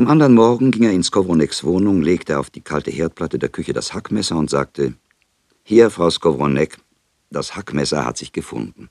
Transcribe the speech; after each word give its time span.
Am 0.00 0.08
anderen 0.08 0.32
Morgen 0.32 0.70
ging 0.70 0.84
er 0.84 0.92
in 0.92 1.02
Skowroneks 1.02 1.62
Wohnung, 1.62 2.00
legte 2.00 2.38
auf 2.38 2.48
die 2.48 2.62
kalte 2.62 2.90
Herdplatte 2.90 3.38
der 3.38 3.50
Küche 3.50 3.74
das 3.74 3.92
Hackmesser 3.92 4.34
und 4.34 4.48
sagte, 4.48 4.94
Hier, 5.62 5.90
Frau 5.90 6.08
Skowronek, 6.08 6.78
das 7.28 7.54
Hackmesser 7.54 8.06
hat 8.06 8.16
sich 8.16 8.32
gefunden. 8.32 8.88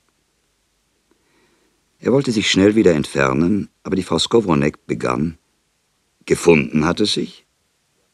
Er 1.98 2.12
wollte 2.12 2.30
sich 2.30 2.48
schnell 2.48 2.76
wieder 2.76 2.94
entfernen, 2.94 3.70
aber 3.82 3.96
die 3.96 4.04
Frau 4.04 4.20
Skowronek 4.20 4.86
begann, 4.86 5.36
Gefunden 6.26 6.84
hat 6.84 7.00
es 7.00 7.14
sich? 7.14 7.44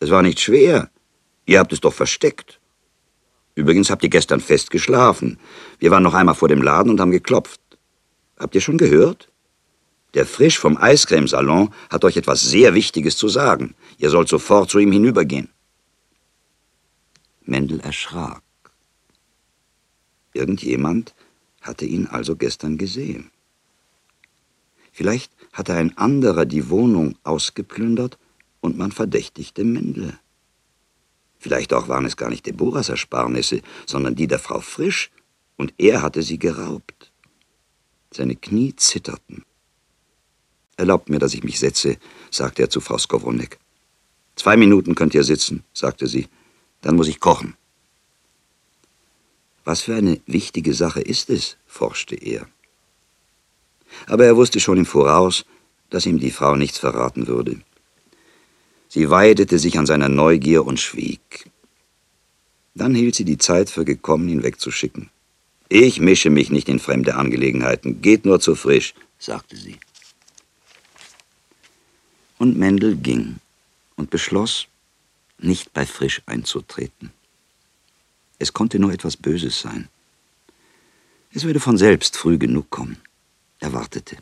Es 0.01 0.09
war 0.09 0.23
nicht 0.23 0.41
schwer. 0.41 0.89
Ihr 1.45 1.59
habt 1.59 1.75
es 1.75 1.81
doch 1.81 1.93
versteckt. 1.93 2.61
Übrigens 3.55 3.91
habt 3.91 4.05
ihr 4.05 4.09
gestern 4.09 4.41
fest 4.41 4.71
geschlafen. 4.71 5.39
Wir 5.79 5.91
waren 5.91 6.03
noch 6.03 6.15
einmal 6.15 6.35
vor 6.35 6.49
dem 6.49 6.63
Laden 6.63 6.93
und 6.93 6.99
haben 6.99 7.11
geklopft. 7.11 7.61
Habt 8.39 8.55
ihr 8.55 8.63
schon 8.63 8.79
gehört? 8.79 9.31
Der 10.17 10.25
Frisch 10.25 10.59
vom 10.59 10.79
Eiscremesalon 10.79 11.75
hat 11.91 12.03
euch 12.03 12.17
etwas 12.17 12.41
sehr 12.41 12.73
Wichtiges 12.73 13.19
zu 13.19 13.29
sagen. 13.29 13.75
Ihr 13.99 14.09
sollt 14.09 14.31
sofort 14.31 14.71
zu 14.71 14.79
ihm 14.79 14.91
hinübergehen. 14.91 15.51
Mendel 17.45 17.81
erschrak. 17.81 18.43
Irgendjemand 20.33 21.15
hatte 21.61 21.85
ihn 21.85 22.07
also 22.07 22.35
gestern 22.35 22.79
gesehen. 22.79 23.31
Vielleicht 24.91 25.31
hatte 25.53 25.75
ein 25.75 25.99
anderer 25.99 26.47
die 26.47 26.71
Wohnung 26.71 27.19
ausgeplündert 27.23 28.17
und 28.63 28.79
man 28.79 28.93
verdächtigte 28.93 29.65
Mendel. 29.65 30.19
Vielleicht 31.39 31.75
auch 31.75 31.89
waren 31.89 32.07
es 32.07 32.17
gar 32.17 32.31
nicht 32.31 32.47
Deborahs 32.47 32.89
Ersparnisse, 32.89 33.61
sondern 33.85 34.15
die 34.15 34.29
der 34.29 34.39
Frau 34.39 34.61
Frisch, 34.63 35.11
und 35.59 35.75
er 35.77 36.01
hatte 36.01 36.23
sie 36.23 36.39
geraubt. 36.39 37.13
Seine 38.11 38.37
Knie 38.37 38.75
zitterten. 38.77 39.45
Erlaubt 40.77 41.09
mir, 41.09 41.19
dass 41.19 41.35
ich 41.35 41.43
mich 41.43 41.59
setze, 41.59 41.97
sagte 42.31 42.63
er 42.63 42.71
zu 42.71 42.81
Frau 42.81 42.99
Skowronek. 42.99 43.59
Zwei 44.37 44.57
Minuten 44.57 44.95
könnt 44.95 45.15
ihr 45.15 45.25
sitzen, 45.25 45.65
sagte 45.73 46.07
sie. 46.07 46.29
Dann 46.83 46.97
muss 46.97 47.09
ich 47.09 47.21
kochen. 47.21 47.55
Was 49.65 49.81
für 49.81 49.95
eine 49.95 50.21
wichtige 50.27 50.75
Sache 50.75 51.01
ist 51.01 51.31
es? 51.31 51.57
forschte 51.67 52.15
er. 52.15 52.47
Aber 54.07 54.27
er 54.27 54.37
wusste 54.37 54.61
schon 54.61 54.79
im 54.79 54.87
Voraus, 54.87 55.45
dass 55.91 56.07
ihm 56.07 56.21
die 56.21 56.31
Frau 56.31 56.57
nichts 56.57 56.79
verraten 56.79 57.27
würde. 57.27 57.61
Sie 58.89 59.11
weidete 59.11 59.59
sich 59.59 59.79
an 59.79 59.87
seiner 59.87 60.09
Neugier 60.09 60.65
und 60.65 60.79
schwieg. 60.79 61.51
Dann 62.75 62.95
hielt 62.95 63.15
sie 63.15 63.25
die 63.25 63.39
Zeit 63.39 63.71
für 63.71 63.85
gekommen, 63.85 64.29
ihn 64.29 64.43
wegzuschicken. 64.43 65.09
Ich 65.69 66.01
mische 66.01 66.31
mich 66.31 66.51
nicht 66.51 66.69
in 66.69 66.79
fremde 66.79 67.17
Angelegenheiten, 67.17 68.03
geht 68.03 68.25
nur 68.25 68.39
zu 68.39 68.55
frisch, 68.55 68.95
sagte 69.19 69.57
sie. 69.57 69.79
Und 72.39 72.57
Mendel 72.57 72.97
ging 72.97 73.37
und 73.97 74.11
beschloss, 74.11 74.67
nicht 75.39 75.73
bei 75.73 75.87
Frisch 75.87 76.23
einzutreten. 76.27 77.11
Es 78.39 78.53
konnte 78.53 78.79
nur 78.79 78.93
etwas 78.93 79.17
Böses 79.17 79.61
sein. 79.61 79.89
Es 81.33 81.45
würde 81.45 81.61
von 81.61 81.79
selbst 81.79 82.17
früh 82.17 82.39
genug 82.39 82.71
kommen. 82.71 82.99
Er 83.61 83.73
wartete. 83.73 84.17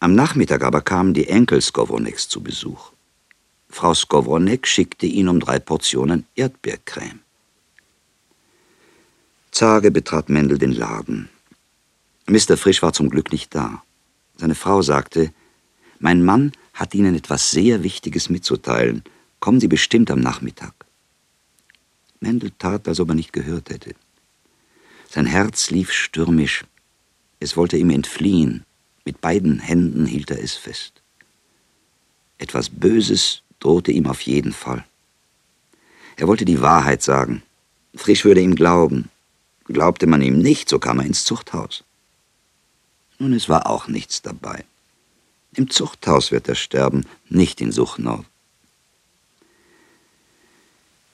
Am 0.00 0.14
Nachmittag 0.14 0.62
aber 0.62 0.82
kamen 0.82 1.14
die 1.14 1.28
Enkel 1.28 1.60
Skowroneks 1.62 2.28
zu 2.28 2.42
Besuch. 2.42 2.92
Frau 3.70 3.94
Skowronek 3.94 4.66
schickte 4.66 5.06
ihn 5.06 5.28
um 5.28 5.40
drei 5.40 5.58
Portionen 5.58 6.26
Erdbeercreme. 6.36 7.20
Zage 9.50 9.90
betrat 9.90 10.28
Mendel 10.28 10.58
den 10.58 10.72
Laden. 10.72 11.28
Mr. 12.26 12.56
Frisch 12.56 12.82
war 12.82 12.92
zum 12.92 13.08
Glück 13.08 13.32
nicht 13.32 13.54
da. 13.54 13.82
Seine 14.36 14.54
Frau 14.54 14.82
sagte, 14.82 15.32
mein 16.04 16.22
Mann 16.22 16.52
hat 16.74 16.94
Ihnen 16.94 17.14
etwas 17.14 17.50
sehr 17.50 17.82
Wichtiges 17.82 18.28
mitzuteilen. 18.28 19.02
Kommen 19.40 19.58
Sie 19.58 19.68
bestimmt 19.68 20.10
am 20.10 20.20
Nachmittag. 20.20 20.74
Mendel 22.20 22.52
tat, 22.58 22.86
als 22.86 23.00
ob 23.00 23.08
er 23.08 23.14
nicht 23.14 23.32
gehört 23.32 23.70
hätte. 23.70 23.94
Sein 25.08 25.24
Herz 25.24 25.70
lief 25.70 25.90
stürmisch. 25.90 26.66
Es 27.40 27.56
wollte 27.56 27.78
ihm 27.78 27.88
entfliehen. 27.88 28.64
Mit 29.06 29.22
beiden 29.22 29.60
Händen 29.60 30.04
hielt 30.04 30.30
er 30.30 30.42
es 30.42 30.52
fest. 30.52 30.92
Etwas 32.36 32.68
Böses 32.68 33.40
drohte 33.58 33.90
ihm 33.90 34.06
auf 34.06 34.20
jeden 34.20 34.52
Fall. 34.52 34.84
Er 36.16 36.28
wollte 36.28 36.44
die 36.44 36.60
Wahrheit 36.60 37.02
sagen. 37.02 37.42
Frisch 37.94 38.26
würde 38.26 38.42
ihm 38.42 38.56
glauben. 38.56 39.08
Glaubte 39.64 40.06
man 40.06 40.20
ihm 40.20 40.38
nicht, 40.38 40.68
so 40.68 40.78
kam 40.78 40.98
er 40.98 41.06
ins 41.06 41.24
Zuchthaus. 41.24 41.82
Nun, 43.18 43.32
es 43.32 43.48
war 43.48 43.70
auch 43.70 43.88
nichts 43.88 44.20
dabei. 44.20 44.66
Im 45.56 45.70
Zuchthaus 45.70 46.32
wird 46.32 46.48
er 46.48 46.56
sterben, 46.56 47.06
nicht 47.28 47.60
in 47.60 47.70
Suchnau. 47.70 48.24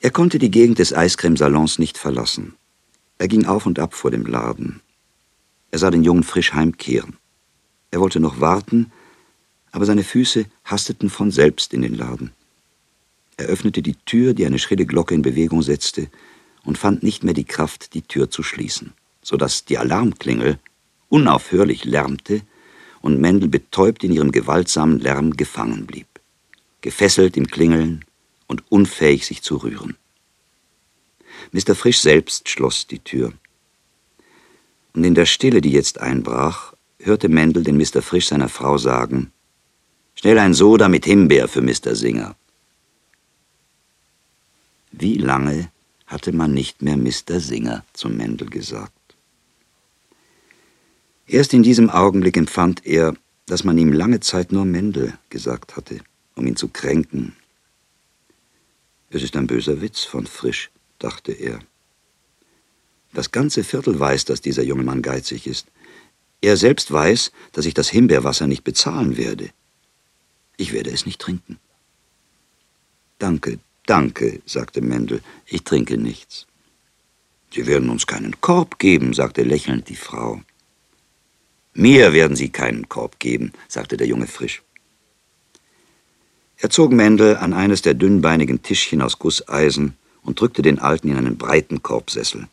Er 0.01 0.11
konnte 0.11 0.39
die 0.39 0.51
Gegend 0.51 0.79
des 0.79 0.95
Eiscremesalons 0.95 1.79
nicht 1.79 1.99
verlassen. 1.99 2.55
Er 3.19 3.29
ging 3.29 3.45
auf 3.45 3.67
und 3.67 3.79
ab 3.79 3.93
vor 3.93 4.11
dem 4.11 4.25
Laden. 4.25 4.81
Er 5.71 5.79
sah 5.79 5.91
den 5.91 6.05
Jungen 6.05 6.23
frisch 6.23 6.55
heimkehren. 6.55 7.19
Er 7.91 8.01
wollte 8.01 8.19
noch 8.19 8.41
warten, 8.41 8.91
aber 9.73 9.85
seine 9.85 10.05
Füße 10.05 10.47
hasteten 10.65 11.11
von 11.11 11.31
selbst 11.31 11.75
in 11.75 11.83
den 11.83 11.95
Laden. 11.95 12.33
Er 13.37 13.47
öffnete 13.47 13.83
die 13.83 13.97
Tür, 14.07 14.33
die 14.33 14.47
eine 14.47 14.59
schrille 14.59 14.87
Glocke 14.87 15.15
in 15.15 15.23
Bewegung 15.23 15.61
setzte, 15.63 16.09
und 16.65 16.79
fand 16.79 17.03
nicht 17.03 17.25
mehr 17.25 17.35
die 17.35 17.45
Kraft, 17.45 17.95
die 17.95 18.03
Tür 18.03 18.31
zu 18.31 18.43
schließen, 18.43 18.93
so 19.23 19.37
dass 19.37 19.65
die 19.67 19.79
Alarmklingel 19.79 20.59
unaufhörlich 21.09 21.85
lärmte 21.85 22.43
und 23.01 23.21
Mendel 23.21 23.49
betäubt 23.49 24.05
in 24.05 24.13
ihrem 24.13 24.33
gewaltsamen 24.33 25.01
Lärm 25.01 25.33
gefangen 25.33 25.87
blieb, 25.87 26.07
gefesselt 26.81 27.37
im 27.37 27.47
Klingeln 27.47 28.05
und 28.47 28.63
unfähig, 28.71 29.27
sich 29.27 29.43
zu 29.43 29.57
rühren. 29.57 29.97
Mr. 31.53 31.75
Frisch 31.75 32.01
selbst 32.01 32.49
schloss 32.49 32.87
die 32.87 32.99
Tür. 32.99 33.33
Und 34.93 35.05
in 35.05 35.15
der 35.15 35.27
Stille, 35.27 35.61
die 35.61 35.73
jetzt 35.73 36.01
einbrach, 36.01 36.75
hörte 36.99 37.29
Mendel 37.29 37.63
den 37.63 37.77
Mr. 37.77 38.03
Frisch 38.03 38.27
seiner 38.27 38.49
Frau 38.49 38.77
sagen, 38.77 39.33
Schnell 40.21 40.39
ein 40.39 40.53
Soda 40.53 40.91
mit 40.91 41.07
Himbeer 41.07 41.49
für 41.49 41.63
Mr. 41.63 41.95
Singer. 41.95 42.37
Wie 44.93 45.17
lange 45.17 45.71
hatte 46.07 46.33
man 46.33 46.53
nicht 46.53 46.83
mehr 46.83 46.99
Mr. 46.99 47.41
Singer 47.41 47.87
zum 47.95 48.19
Mendel 48.19 48.51
gesagt? 48.51 48.93
Erst 51.33 51.55
in 51.55 51.63
diesem 51.63 51.91
Augenblick 51.91 52.37
empfand 52.37 52.85
er, 52.85 53.15
dass 53.47 53.63
man 53.63 53.79
ihm 53.79 53.93
lange 53.93 54.19
Zeit 54.19 54.51
nur 54.51 54.65
Mendel 54.65 55.17
gesagt 55.29 55.77
hatte, 55.77 56.01
um 56.35 56.45
ihn 56.45 56.57
zu 56.57 56.67
kränken. 56.67 57.37
Es 59.11 59.23
ist 59.23 59.37
ein 59.37 59.47
böser 59.47 59.81
Witz 59.81 60.03
von 60.03 60.27
Frisch, 60.27 60.73
dachte 60.99 61.31
er. 61.31 61.61
Das 63.13 63.31
ganze 63.31 63.63
Viertel 63.63 64.01
weiß, 64.01 64.25
dass 64.25 64.41
dieser 64.41 64.65
junge 64.65 64.83
Mann 64.83 65.03
geizig 65.03 65.47
ist. 65.47 65.69
Er 66.41 66.57
selbst 66.57 66.91
weiß, 66.91 67.31
dass 67.53 67.65
ich 67.65 67.75
das 67.75 67.89
Himbeerwasser 67.89 68.49
nicht 68.49 68.65
bezahlen 68.65 69.17
werde. 69.17 69.51
Ich 70.57 70.73
werde 70.73 70.91
es 70.91 71.07
nicht 71.07 71.21
trinken. 71.21 71.61
Danke, 73.21 73.61
danke, 73.87 74.43
sagte 74.47 74.81
Mendel, 74.81 75.23
ich 75.47 75.63
trinke 75.63 75.97
nichts. 75.97 76.49
Sie 77.55 77.69
werden 77.69 77.89
uns 77.89 78.09
keinen 78.09 78.41
Korb 78.41 78.81
geben, 78.81 79.15
sagte 79.15 79.45
lächelnd 79.45 79.89
die 79.89 79.97
Frau. 79.97 80.41
Mir 81.75 82.13
werden 82.13 82.37
Sie 82.37 82.49
keinen 82.49 82.89
Korb 82.89 83.19
geben, 83.19 83.53
sagte 83.69 83.97
der 83.97 84.07
Junge 84.07 84.27
frisch. 84.27 84.63
Er 86.59 86.71
zog 86.71 86.93
Mendel 86.93 87.37
an 87.37 87.55
eines 87.55 87.81
der 87.83 87.95
dünnbeinigen 87.95 88.63
Tischchen 88.63 89.01
aus 89.01 89.19
Gusseisen 89.19 89.95
und 90.23 90.41
drückte 90.41 90.63
den 90.63 90.79
Alten 90.79 91.09
in 91.09 91.17
einen 91.17 91.39
breiten 91.39 91.83
Korbsessel. 91.83 92.49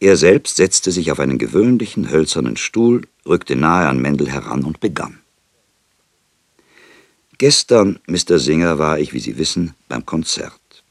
Er 0.00 0.16
selbst 0.16 0.56
setzte 0.56 0.92
sich 0.92 1.10
auf 1.10 1.18
einen 1.18 1.38
gewöhnlichen 1.38 2.10
hölzernen 2.10 2.56
Stuhl, 2.56 3.02
rückte 3.26 3.56
nahe 3.56 3.88
an 3.88 4.00
Mendel 4.00 4.30
heran 4.30 4.62
und 4.62 4.78
begann. 4.78 5.18
Gestern, 7.38 7.98
Mr. 8.06 8.38
Singer, 8.38 8.78
war 8.78 8.98
ich, 8.98 9.12
wie 9.12 9.20
Sie 9.20 9.38
wissen, 9.38 9.74
beim 9.88 10.06
Konzert. 10.06 10.84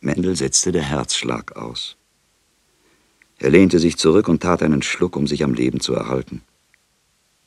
Mendel 0.00 0.36
setzte 0.36 0.72
der 0.72 0.82
Herzschlag 0.82 1.56
aus. 1.56 1.96
Er 3.40 3.50
lehnte 3.50 3.78
sich 3.78 3.96
zurück 3.96 4.28
und 4.28 4.42
tat 4.42 4.62
einen 4.62 4.82
Schluck, 4.82 5.16
um 5.16 5.26
sich 5.26 5.42
am 5.42 5.54
Leben 5.54 5.80
zu 5.80 5.94
erhalten. 5.94 6.42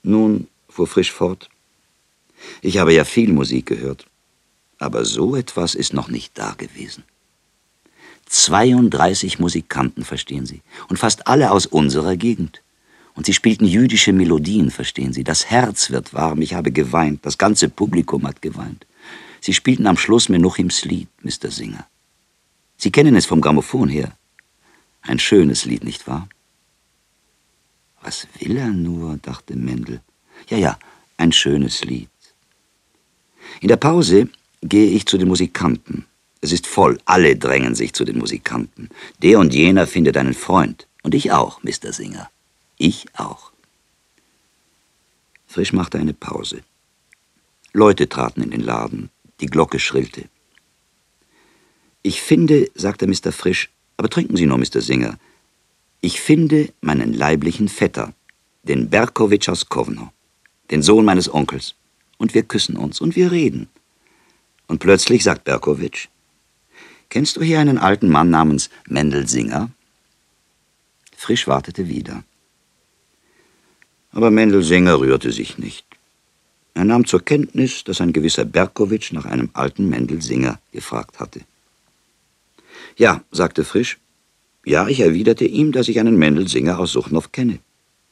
Nun, 0.02 0.48
fuhr 0.68 0.88
Frisch 0.88 1.12
fort, 1.12 1.50
ich 2.62 2.80
habe 2.80 2.94
ja 2.94 3.06
viel 3.06 3.32
Musik 3.32 3.68
gehört, 3.68 4.06
aber 4.80 5.06
so 5.06 5.36
etwas 5.36 5.76
ist 5.76 5.94
noch 5.94 6.10
nicht 6.10 6.38
da 6.38 6.56
gewesen. 6.58 7.04
32 8.26 9.40
Musikanten, 9.40 10.04
verstehen 10.04 10.46
Sie, 10.46 10.62
und 10.90 10.98
fast 10.98 11.28
alle 11.28 11.52
aus 11.52 11.68
unserer 11.68 12.18
Gegend. 12.18 12.62
Und 13.16 13.28
sie 13.28 13.34
spielten 13.34 13.66
jüdische 13.66 14.12
Melodien, 14.12 14.72
verstehen 14.72 15.14
Sie. 15.14 15.24
Das 15.24 15.46
Herz 15.46 15.92
wird 15.92 16.16
warm, 16.16 16.42
ich 16.42 16.56
habe 16.56 16.72
geweint, 16.72 17.24
das 17.24 17.38
ganze 17.38 17.70
Publikum 17.70 18.26
hat 18.28 18.42
geweint. 18.42 18.88
Sie 19.40 19.54
spielten 19.54 19.86
am 19.86 19.98
Schluss 19.98 20.30
Menuchims 20.30 20.84
Lied, 20.86 21.10
Mr. 21.22 21.52
Singer. 21.52 21.86
Sie 22.78 22.92
kennen 22.92 23.16
es 23.16 23.28
vom 23.28 23.42
Grammophon 23.42 23.90
her. 23.90 24.18
Ein 25.04 25.20
schönes 25.20 25.66
Lied, 25.66 25.84
nicht 25.84 26.08
wahr? 26.08 26.28
Was 28.02 28.28
will 28.40 28.58
er 28.58 28.70
nur, 28.70 29.18
dachte 29.18 29.56
Mendel. 29.56 30.02
Ja, 30.50 30.58
ja, 30.58 30.80
Ein 31.18 31.32
schönes 31.32 31.84
Lied. 31.84 32.10
In 33.62 33.68
der 33.68 33.78
Pause 33.78 34.30
gehe 34.62 34.90
ich 34.90 35.06
zu 35.06 35.18
den 35.18 35.28
Musikanten. 35.28 36.06
Es 36.42 36.52
ist 36.52 36.68
voll, 36.68 37.00
alle 37.06 37.38
drängen 37.38 37.76
sich 37.76 37.94
zu 37.94 38.04
den 38.04 38.18
Musikanten. 38.18 38.90
Der 39.22 39.40
und 39.40 39.54
jener 39.54 39.88
findet 39.88 40.18
einen 40.18 40.34
Freund. 40.34 40.88
Und 41.04 41.14
ich 41.14 41.32
auch, 41.32 41.62
Mr. 41.64 41.94
Singer. 41.94 42.30
Ich 42.78 43.06
auch. 43.14 43.52
Frisch 45.48 45.72
machte 45.72 46.00
eine 46.00 46.14
Pause. 46.14 46.64
Leute 47.74 48.10
traten 48.10 48.42
in 48.42 48.52
den 48.52 48.62
Laden. 48.62 49.10
Die 49.40 49.46
Glocke 49.46 49.80
schrillte. 49.80 50.28
Ich 52.02 52.22
finde, 52.22 52.70
sagte 52.76 53.08
Mr. 53.08 53.32
Frisch, 53.32 53.70
aber 54.04 54.10
trinken 54.10 54.36
Sie 54.36 54.46
nur, 54.46 54.58
Mr. 54.58 54.82
Singer, 54.82 55.18
ich 56.02 56.20
finde 56.20 56.74
meinen 56.82 57.14
leiblichen 57.14 57.70
Vetter, 57.70 58.14
den 58.64 58.90
Berkowitsch 58.90 59.48
aus 59.48 59.70
Kowno, 59.70 60.12
den 60.72 60.82
Sohn 60.82 61.06
meines 61.06 61.34
Onkels, 61.34 61.76
und 62.18 62.34
wir 62.34 62.44
küssen 62.44 62.76
uns 62.76 63.00
und 63.00 63.16
wir 63.16 63.32
reden. 63.32 63.70
Und 64.68 64.80
plötzlich 64.80 65.24
sagt 65.24 65.46
Berkowitsch, 65.46 66.10
Kennst 67.08 67.38
du 67.38 67.44
hier 67.44 67.62
einen 67.62 67.78
alten 67.78 68.10
Mann 68.10 68.30
namens 68.30 68.70
Mendel 68.90 69.26
Singer? 69.26 69.72
Frisch 71.16 71.48
wartete 71.48 71.88
wieder. 71.88 72.26
Aber 74.12 74.32
Mendel 74.32 74.64
Singer 74.64 75.00
rührte 75.00 75.32
sich 75.32 75.58
nicht. 75.58 75.86
Er 76.74 76.84
nahm 76.84 77.06
zur 77.06 77.24
Kenntnis, 77.24 77.86
dass 77.86 78.02
ein 78.02 78.12
gewisser 78.12 78.44
Berkowitsch 78.44 79.14
nach 79.14 79.24
einem 79.24 79.50
alten 79.54 79.88
Mendel 79.88 80.22
Singer 80.22 80.60
gefragt 80.74 81.22
hatte. 81.22 81.40
Ja, 82.98 83.24
sagte 83.32 83.64
Frisch. 83.64 84.00
Ja, 84.66 84.88
ich 84.88 85.00
erwiderte 85.00 85.46
ihm, 85.46 85.72
dass 85.72 85.88
ich 85.88 86.00
einen 86.00 86.18
Mendel 86.18 86.48
Singer 86.48 86.80
aus 86.80 86.92
Suchnow 86.92 87.32
kenne. 87.32 87.60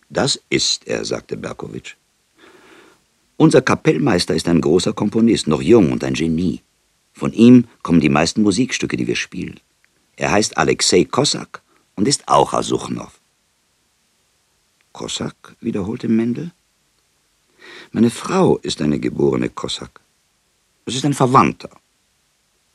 Das 0.10 0.42
ist 0.50 0.88
er, 0.88 1.06
sagte 1.06 1.38
Berkowitsch. 1.38 1.95
Unser 3.38 3.62
Kapellmeister 3.62 4.36
ist 4.36 4.48
ein 4.48 4.62
großer 4.62 4.94
Komponist, 4.94 5.48
noch 5.48 5.62
jung 5.62 5.92
und 5.92 6.04
ein 6.04 6.13
Genie. 6.13 6.62
Von 7.13 7.33
ihm 7.33 7.68
kommen 7.81 8.01
die 8.01 8.10
meisten 8.10 8.42
Musikstücke, 8.42 8.98
die 8.98 9.07
wir 9.07 9.16
spielen. 9.16 9.60
Er 10.16 10.31
heißt 10.31 10.57
Alexei 10.57 11.06
Kossak 11.06 11.62
und 11.95 12.07
ist 12.07 12.28
auch 12.28 12.54
aus 12.54 12.68
Suchnow. 12.68 13.12
Kossak? 14.92 15.56
wiederholte 15.62 16.10
Mendel. 16.10 16.51
Meine 17.92 18.10
Frau 18.10 18.57
ist 18.57 18.81
eine 18.81 19.00
geborene 19.00 19.50
Kossak. 19.50 20.01
Es 20.86 20.95
ist 20.95 21.06
ein 21.06 21.13
Verwandter. 21.13 21.69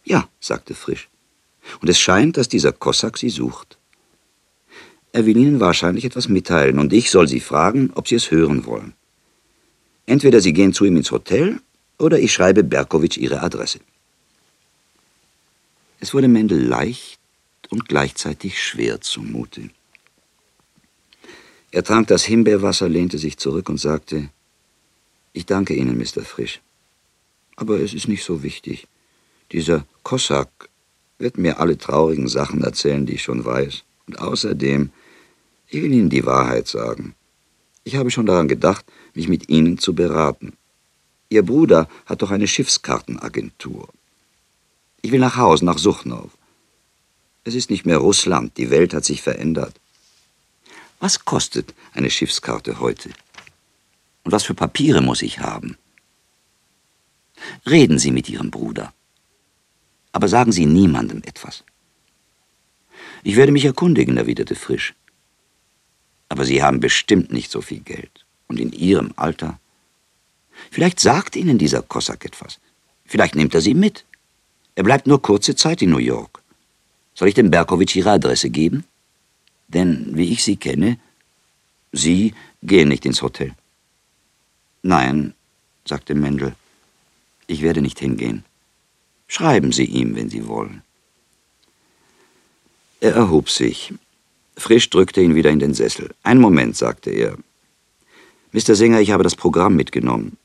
Ja, 0.04 0.28
sagte 0.40 0.74
Frisch. 0.74 1.08
Und 1.80 1.88
es 1.88 1.98
scheint, 1.98 2.36
dass 2.36 2.48
dieser 2.48 2.72
Kossak 2.72 3.18
sie 3.18 3.30
sucht. 3.30 3.78
Er 5.12 5.24
will 5.24 5.36
Ihnen 5.36 5.60
wahrscheinlich 5.60 6.04
etwas 6.04 6.28
mitteilen, 6.28 6.78
und 6.78 6.92
ich 6.92 7.10
soll 7.10 7.26
Sie 7.26 7.40
fragen, 7.40 7.90
ob 7.94 8.06
Sie 8.06 8.16
es 8.16 8.30
hören 8.30 8.66
wollen. 8.66 8.92
Entweder 10.04 10.40
Sie 10.40 10.52
gehen 10.52 10.72
zu 10.72 10.84
ihm 10.84 10.96
ins 10.96 11.10
Hotel, 11.10 11.60
oder 11.98 12.18
ich 12.18 12.32
schreibe 12.32 12.62
Berkowitsch 12.62 13.16
Ihre 13.16 13.40
Adresse. 13.42 13.80
Es 16.00 16.12
wurde 16.12 16.28
Mendel 16.28 16.62
leicht 16.62 17.18
und 17.70 17.88
gleichzeitig 17.88 18.62
schwer 18.62 19.00
zumute. 19.00 19.70
Er 21.70 21.82
trank 21.82 22.08
das 22.08 22.24
Himbeerwasser, 22.24 22.88
lehnte 22.88 23.18
sich 23.18 23.38
zurück 23.38 23.68
und 23.68 23.78
sagte, 23.78 24.28
ich 25.32 25.46
danke 25.46 25.74
Ihnen, 25.74 25.98
Mr. 25.98 26.22
Frisch. 26.22 26.60
Aber 27.56 27.80
es 27.80 27.94
ist 27.94 28.08
nicht 28.08 28.24
so 28.24 28.42
wichtig. 28.42 28.86
Dieser 29.52 29.86
Kossak 30.02 30.68
wird 31.18 31.38
mir 31.38 31.60
alle 31.60 31.78
traurigen 31.78 32.28
Sachen 32.28 32.62
erzählen, 32.62 33.06
die 33.06 33.14
ich 33.14 33.22
schon 33.22 33.44
weiß. 33.44 33.84
Und 34.06 34.18
außerdem, 34.18 34.90
ich 35.68 35.82
will 35.82 35.92
Ihnen 35.92 36.10
die 36.10 36.26
Wahrheit 36.26 36.68
sagen. 36.68 37.14
Ich 37.84 37.96
habe 37.96 38.10
schon 38.10 38.26
daran 38.26 38.48
gedacht, 38.48 38.84
mich 39.14 39.28
mit 39.28 39.48
Ihnen 39.48 39.78
zu 39.78 39.94
beraten. 39.94 40.52
Ihr 41.28 41.44
Bruder 41.44 41.88
hat 42.04 42.22
doch 42.22 42.30
eine 42.30 42.46
Schiffskartenagentur. 42.46 43.88
Ich 45.02 45.12
will 45.12 45.20
nach 45.20 45.36
Hause, 45.36 45.64
nach 45.64 45.78
Suchnow. 45.78 46.30
Es 47.44 47.54
ist 47.54 47.70
nicht 47.70 47.86
mehr 47.86 47.98
Russland, 47.98 48.56
die 48.58 48.70
Welt 48.70 48.92
hat 48.92 49.04
sich 49.04 49.22
verändert. 49.22 49.80
Was 50.98 51.24
kostet 51.24 51.74
eine 51.92 52.10
Schiffskarte 52.10 52.80
heute? 52.80 53.10
Und 54.24 54.32
was 54.32 54.44
für 54.44 54.54
Papiere 54.54 55.00
muss 55.00 55.22
ich 55.22 55.40
haben? 55.40 55.76
Reden 57.68 57.98
Sie 57.98 58.10
mit 58.10 58.28
Ihrem 58.28 58.50
Bruder. 58.50 58.92
Aber 60.16 60.28
sagen 60.28 60.50
Sie 60.50 60.64
niemandem 60.64 61.20
etwas. 61.26 61.62
Ich 63.22 63.36
werde 63.36 63.52
mich 63.52 63.66
erkundigen, 63.66 64.16
erwiderte 64.16 64.54
Frisch. 64.54 64.94
Aber 66.30 66.46
Sie 66.46 66.62
haben 66.62 66.80
bestimmt 66.80 67.30
nicht 67.30 67.50
so 67.50 67.60
viel 67.60 67.80
Geld. 67.80 68.24
Und 68.48 68.58
in 68.58 68.72
Ihrem 68.72 69.12
Alter. 69.16 69.60
Vielleicht 70.70 71.00
sagt 71.00 71.36
Ihnen 71.36 71.58
dieser 71.58 71.82
Kossak 71.82 72.24
etwas. 72.24 72.60
Vielleicht 73.04 73.34
nimmt 73.34 73.54
er 73.54 73.60
Sie 73.60 73.74
mit. 73.74 74.06
Er 74.74 74.84
bleibt 74.84 75.06
nur 75.06 75.20
kurze 75.20 75.54
Zeit 75.54 75.82
in 75.82 75.90
New 75.90 75.98
York. 76.14 76.42
Soll 77.12 77.28
ich 77.28 77.34
dem 77.34 77.50
Berkowitsch 77.50 77.96
Ihre 77.96 78.12
Adresse 78.12 78.48
geben? 78.48 78.84
Denn, 79.68 80.16
wie 80.16 80.32
ich 80.32 80.42
Sie 80.42 80.56
kenne, 80.56 80.98
Sie 81.92 82.32
gehen 82.62 82.88
nicht 82.88 83.04
ins 83.04 83.20
Hotel. 83.20 83.52
Nein, 84.80 85.34
sagte 85.84 86.14
Mendel, 86.14 86.54
ich 87.48 87.60
werde 87.60 87.82
nicht 87.82 87.98
hingehen. 87.98 88.44
Schreiben 89.28 89.72
Sie 89.72 89.84
ihm, 89.84 90.14
wenn 90.16 90.30
Sie 90.30 90.46
wollen. 90.46 90.82
Er 93.00 93.14
erhob 93.14 93.50
sich. 93.50 93.92
Frisch 94.56 94.88
drückte 94.88 95.20
ihn 95.20 95.34
wieder 95.34 95.50
in 95.50 95.58
den 95.58 95.74
Sessel. 95.74 96.14
Ein 96.22 96.40
Moment, 96.40 96.76
sagte 96.76 97.10
er. 97.10 97.36
Mr. 98.52 98.74
Singer, 98.74 99.00
ich 99.00 99.10
habe 99.10 99.22
das 99.22 99.36
Programm 99.36 99.76
mitgenommen. 99.76 100.38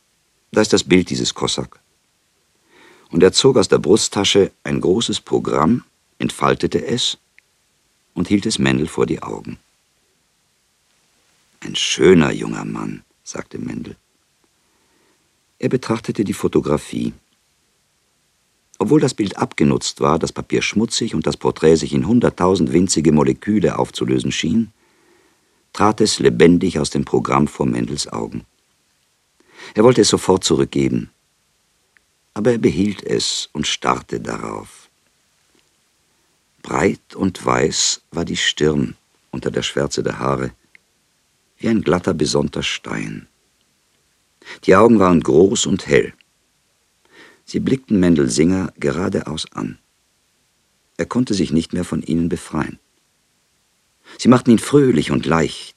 Da 0.52 0.62
ist 0.62 0.74
das 0.74 0.84
Bild 0.84 1.10
dieses 1.10 1.34
Kossak 1.34 1.82
und 3.12 3.22
er 3.24 3.34
zog 3.34 3.58
aus 3.58 3.68
der 3.68 3.78
Brusttasche 3.78 4.52
ein 4.64 4.82
großes 4.82 5.22
Programm, 5.22 5.84
entfaltete 6.18 6.84
es 6.84 7.18
und 8.14 8.28
hielt 8.28 8.46
es 8.46 8.58
Mendel 8.58 8.88
vor 8.88 9.06
die 9.06 9.22
Augen. 9.22 9.60
Ein 11.60 11.76
schöner 11.76 12.32
junger 12.32 12.66
Mann, 12.66 13.04
sagte 13.24 13.60
Mendel. 13.60 13.96
Er 15.60 15.70
betrachtete 15.70 16.24
die 16.24 16.34
Fotografie. 16.34 17.14
Obwohl 18.82 19.00
das 19.00 19.14
Bild 19.14 19.38
abgenutzt 19.38 20.02
war, 20.02 20.18
das 20.18 20.32
Papier 20.32 20.64
schmutzig 20.64 21.14
und 21.14 21.28
das 21.28 21.38
Porträt 21.38 21.76
sich 21.76 21.94
in 21.94 22.08
hunderttausend 22.08 22.74
winzige 22.74 23.12
Moleküle 23.12 23.78
aufzulösen 23.78 24.32
schien, 24.32 24.74
trat 25.72 26.02
es 26.02 26.18
lebendig 26.18 26.80
aus 26.80 26.90
dem 26.90 27.06
Programm 27.06 27.48
vor 27.48 27.68
Mendels 27.68 28.12
Augen. 28.12 28.44
Er 29.76 29.84
wollte 29.84 30.02
es 30.02 30.10
sofort 30.10 30.44
zurückgeben, 30.44 31.12
aber 32.34 32.54
er 32.54 32.58
behielt 32.58 33.04
es 33.04 33.50
und 33.54 33.68
starrte 33.68 34.20
darauf. 34.20 34.90
Breit 36.64 37.14
und 37.14 37.46
weiß 37.46 38.02
war 38.10 38.26
die 38.26 38.36
Stirn 38.36 38.96
unter 39.30 39.52
der 39.52 39.62
Schwärze 39.62 40.02
der 40.02 40.18
Haare, 40.18 40.54
wie 41.60 41.68
ein 41.68 41.84
glatter, 41.84 42.16
besonnter 42.16 42.64
Stein. 42.64 43.28
Die 44.64 44.76
Augen 44.76 44.98
waren 44.98 45.22
groß 45.22 45.68
und 45.68 45.86
hell. 45.86 46.16
Sie 47.52 47.60
blickten 47.60 48.00
Mendel 48.00 48.30
Singer 48.30 48.72
geradeaus 48.80 49.46
an. 49.52 49.78
Er 50.96 51.06
konnte 51.06 51.34
sich 51.34 51.52
nicht 51.52 51.74
mehr 51.74 51.84
von 51.84 52.02
ihnen 52.02 52.30
befreien. 52.30 52.80
Sie 54.18 54.30
machten 54.30 54.52
ihn 54.52 54.58
fröhlich 54.58 55.12
und 55.12 55.26
leicht, 55.26 55.76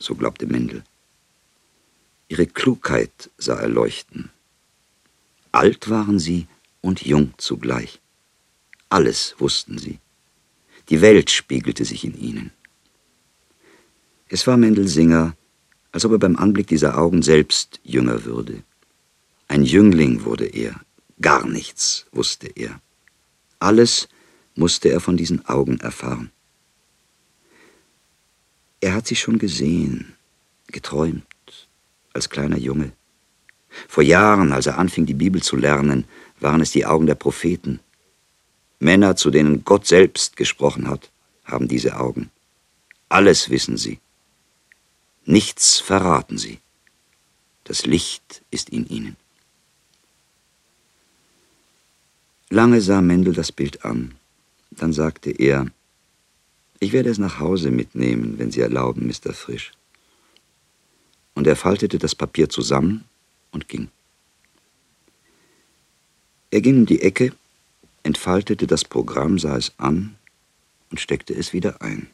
so 0.00 0.16
glaubte 0.16 0.48
Mendel. 0.48 0.82
Ihre 2.26 2.48
Klugheit 2.48 3.30
sah 3.38 3.54
er 3.54 3.68
leuchten. 3.68 4.30
Alt 5.52 5.88
waren 5.88 6.18
sie 6.18 6.48
und 6.80 7.06
jung 7.06 7.34
zugleich. 7.36 8.00
Alles 8.88 9.36
wussten 9.38 9.78
sie. 9.78 10.00
Die 10.88 11.02
Welt 11.02 11.30
spiegelte 11.30 11.84
sich 11.84 12.02
in 12.02 12.20
ihnen. 12.20 12.50
Es 14.28 14.48
war 14.48 14.56
Mendelsinger, 14.56 15.36
als 15.92 16.04
ob 16.04 16.10
er 16.10 16.18
beim 16.18 16.34
Anblick 16.34 16.66
dieser 16.66 16.98
Augen 16.98 17.22
selbst 17.22 17.78
jünger 17.84 18.24
würde. 18.24 18.64
Ein 19.46 19.62
Jüngling 19.62 20.24
wurde 20.24 20.46
er, 20.46 20.80
gar 21.20 21.46
nichts 21.46 22.06
wusste 22.12 22.48
er. 22.48 22.80
Alles 23.58 24.08
musste 24.54 24.90
er 24.90 25.00
von 25.00 25.16
diesen 25.16 25.44
Augen 25.46 25.80
erfahren. 25.80 26.30
Er 28.80 28.94
hat 28.94 29.06
sie 29.06 29.16
schon 29.16 29.38
gesehen, 29.38 30.14
geträumt, 30.68 31.24
als 32.12 32.30
kleiner 32.30 32.58
Junge. 32.58 32.92
Vor 33.88 34.02
Jahren, 34.02 34.52
als 34.52 34.66
er 34.66 34.78
anfing, 34.78 35.06
die 35.06 35.14
Bibel 35.14 35.42
zu 35.42 35.56
lernen, 35.56 36.06
waren 36.40 36.60
es 36.60 36.70
die 36.70 36.86
Augen 36.86 37.06
der 37.06 37.14
Propheten. 37.14 37.80
Männer, 38.78 39.16
zu 39.16 39.30
denen 39.30 39.64
Gott 39.64 39.86
selbst 39.86 40.36
gesprochen 40.36 40.88
hat, 40.88 41.10
haben 41.44 41.68
diese 41.68 41.96
Augen. 41.96 42.30
Alles 43.08 43.50
wissen 43.50 43.76
sie. 43.76 43.98
Nichts 45.24 45.78
verraten 45.78 46.38
sie. 46.38 46.58
Das 47.64 47.86
Licht 47.86 48.42
ist 48.50 48.70
in 48.70 48.86
ihnen. 48.86 49.16
Lange 52.50 52.80
sah 52.80 53.00
Mendel 53.00 53.32
das 53.32 53.50
Bild 53.50 53.84
an. 53.84 54.14
Dann 54.70 54.92
sagte 54.92 55.30
er, 55.30 55.66
ich 56.78 56.92
werde 56.92 57.10
es 57.10 57.18
nach 57.18 57.40
Hause 57.40 57.70
mitnehmen, 57.70 58.38
wenn 58.38 58.50
Sie 58.50 58.60
erlauben, 58.60 59.06
Mr. 59.06 59.32
Frisch. 59.32 59.72
Und 61.34 61.46
er 61.46 61.56
faltete 61.56 61.98
das 61.98 62.14
Papier 62.14 62.48
zusammen 62.48 63.04
und 63.50 63.68
ging. 63.68 63.88
Er 66.50 66.60
ging 66.60 66.78
um 66.78 66.86
die 66.86 67.02
Ecke, 67.02 67.32
entfaltete 68.02 68.66
das 68.66 68.84
Programm, 68.84 69.38
sah 69.38 69.56
es 69.56 69.72
an 69.78 70.14
und 70.90 71.00
steckte 71.00 71.34
es 71.34 71.52
wieder 71.52 71.82
ein. 71.82 72.08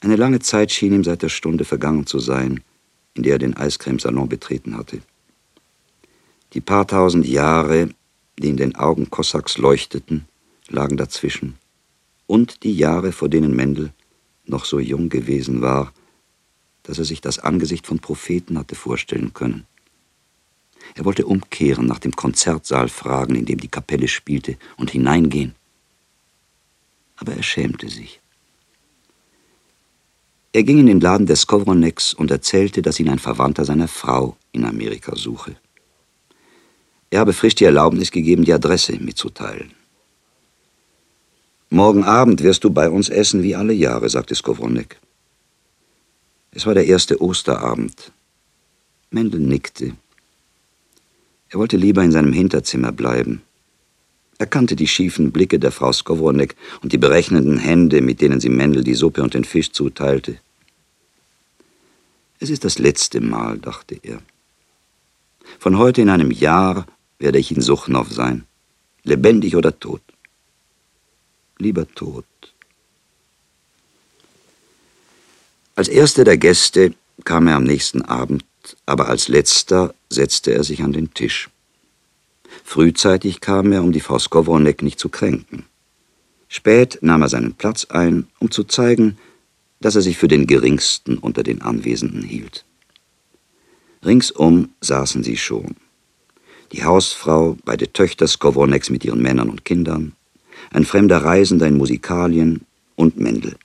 Eine 0.00 0.16
lange 0.16 0.40
Zeit 0.40 0.70
schien 0.70 0.92
ihm 0.92 1.04
seit 1.04 1.22
der 1.22 1.30
Stunde 1.30 1.64
vergangen 1.64 2.06
zu 2.06 2.18
sein, 2.18 2.62
in 3.14 3.22
der 3.22 3.32
er 3.32 3.38
den 3.38 3.56
Eiscremesalon 3.56 4.28
betreten 4.28 4.76
hatte. 4.76 5.00
Die 6.52 6.60
paar 6.60 6.86
tausend 6.86 7.26
Jahre, 7.26 7.90
die 8.38 8.48
in 8.48 8.56
den 8.56 8.76
Augen 8.76 9.10
Kossaks 9.10 9.58
leuchteten, 9.58 10.26
lagen 10.68 10.96
dazwischen, 10.96 11.56
und 12.26 12.62
die 12.62 12.74
Jahre, 12.74 13.12
vor 13.12 13.28
denen 13.28 13.54
Mendel 13.54 13.92
noch 14.44 14.64
so 14.64 14.78
jung 14.78 15.08
gewesen 15.08 15.60
war, 15.60 15.92
dass 16.82 16.98
er 16.98 17.04
sich 17.04 17.20
das 17.20 17.38
Angesicht 17.38 17.86
von 17.86 17.98
Propheten 17.98 18.58
hatte 18.58 18.74
vorstellen 18.74 19.34
können. 19.34 19.66
Er 20.94 21.04
wollte 21.04 21.26
umkehren, 21.26 21.86
nach 21.86 21.98
dem 21.98 22.12
Konzertsaal 22.12 22.88
fragen, 22.88 23.34
in 23.34 23.44
dem 23.44 23.60
die 23.60 23.68
Kapelle 23.68 24.06
spielte, 24.06 24.56
und 24.76 24.90
hineingehen. 24.90 25.54
Aber 27.16 27.32
er 27.32 27.42
schämte 27.42 27.88
sich. 27.88 28.20
Er 30.52 30.62
ging 30.62 30.78
in 30.78 30.86
den 30.86 31.00
Laden 31.00 31.26
des 31.26 31.42
Skowroneks 31.42 32.14
und 32.14 32.30
erzählte, 32.30 32.82
dass 32.82 33.00
ihn 33.00 33.08
ein 33.08 33.18
Verwandter 33.18 33.64
seiner 33.64 33.88
Frau 33.88 34.36
in 34.52 34.64
Amerika 34.64 35.14
suche. 35.16 35.56
Er 37.16 37.20
habe 37.20 37.32
frisch 37.32 37.54
die 37.54 37.64
Erlaubnis 37.64 38.10
gegeben, 38.10 38.44
die 38.44 38.52
Adresse 38.52 38.92
mitzuteilen. 39.00 39.72
Morgen 41.70 42.04
Abend 42.04 42.42
wirst 42.42 42.62
du 42.62 42.68
bei 42.68 42.90
uns 42.90 43.08
essen 43.08 43.42
wie 43.42 43.54
alle 43.54 43.72
Jahre, 43.72 44.10
sagte 44.10 44.34
Skowronek. 44.34 44.98
Es 46.50 46.66
war 46.66 46.74
der 46.74 46.84
erste 46.84 47.22
Osterabend. 47.22 48.12
Mendel 49.08 49.40
nickte. 49.40 49.96
Er 51.48 51.58
wollte 51.58 51.78
lieber 51.78 52.04
in 52.04 52.12
seinem 52.12 52.34
Hinterzimmer 52.34 52.92
bleiben. 52.92 53.40
Er 54.36 54.46
kannte 54.46 54.76
die 54.76 54.86
schiefen 54.86 55.32
Blicke 55.32 55.58
der 55.58 55.72
Frau 55.72 55.94
Skowronek 55.94 56.54
und 56.82 56.92
die 56.92 56.98
berechnenden 56.98 57.56
Hände, 57.56 58.02
mit 58.02 58.20
denen 58.20 58.40
sie 58.40 58.50
Mendel 58.50 58.84
die 58.84 58.94
Suppe 58.94 59.22
und 59.22 59.32
den 59.32 59.44
Fisch 59.44 59.72
zuteilte. 59.72 60.36
Es 62.40 62.50
ist 62.50 62.66
das 62.66 62.78
letzte 62.78 63.22
Mal, 63.22 63.56
dachte 63.56 63.98
er. 64.02 64.18
Von 65.58 65.78
heute 65.78 66.02
in 66.02 66.10
einem 66.10 66.30
Jahr 66.30 66.84
werde 67.18 67.38
ich 67.38 67.50
in 67.50 67.62
Suchnow 67.62 68.08
sein, 68.08 68.44
lebendig 69.04 69.56
oder 69.56 69.78
tot. 69.78 70.02
Lieber 71.58 71.86
tot. 71.88 72.24
Als 75.74 75.88
erster 75.88 76.24
der 76.24 76.38
Gäste 76.38 76.94
kam 77.24 77.48
er 77.48 77.56
am 77.56 77.64
nächsten 77.64 78.02
Abend, 78.02 78.44
aber 78.84 79.08
als 79.08 79.28
letzter 79.28 79.94
setzte 80.08 80.52
er 80.52 80.64
sich 80.64 80.82
an 80.82 80.92
den 80.92 81.12
Tisch. 81.14 81.50
Frühzeitig 82.64 83.40
kam 83.40 83.72
er, 83.72 83.82
um 83.82 83.92
die 83.92 84.00
Frau 84.00 84.18
Skowronek 84.18 84.82
nicht 84.82 84.98
zu 84.98 85.08
kränken. 85.08 85.66
Spät 86.48 86.98
nahm 87.02 87.22
er 87.22 87.28
seinen 87.28 87.54
Platz 87.54 87.86
ein, 87.86 88.26
um 88.38 88.50
zu 88.50 88.64
zeigen, 88.64 89.18
dass 89.80 89.94
er 89.94 90.02
sich 90.02 90.16
für 90.16 90.28
den 90.28 90.46
geringsten 90.46 91.18
unter 91.18 91.42
den 91.42 91.62
Anwesenden 91.62 92.22
hielt. 92.22 92.64
Ringsum 94.04 94.70
saßen 94.80 95.22
sie 95.22 95.36
schon. 95.36 95.76
Die 96.72 96.84
Hausfrau, 96.84 97.56
beide 97.64 97.92
Töchter 97.92 98.26
Skowroneks 98.26 98.90
mit 98.90 99.04
ihren 99.04 99.22
Männern 99.22 99.48
und 99.48 99.64
Kindern, 99.64 100.12
ein 100.72 100.84
fremder 100.84 101.18
Reisender 101.18 101.66
in 101.66 101.76
Musikalien 101.76 102.62
und 102.96 103.18
Mendel. 103.18 103.56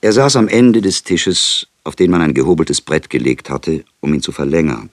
Er 0.00 0.12
saß 0.12 0.36
am 0.36 0.48
Ende 0.48 0.80
des 0.80 1.04
Tisches, 1.04 1.68
auf 1.84 1.94
den 1.94 2.10
man 2.10 2.22
ein 2.22 2.34
gehobeltes 2.34 2.80
Brett 2.80 3.08
gelegt 3.08 3.50
hatte, 3.50 3.84
um 4.00 4.12
ihn 4.12 4.22
zu 4.22 4.32
verlängern. 4.32 4.90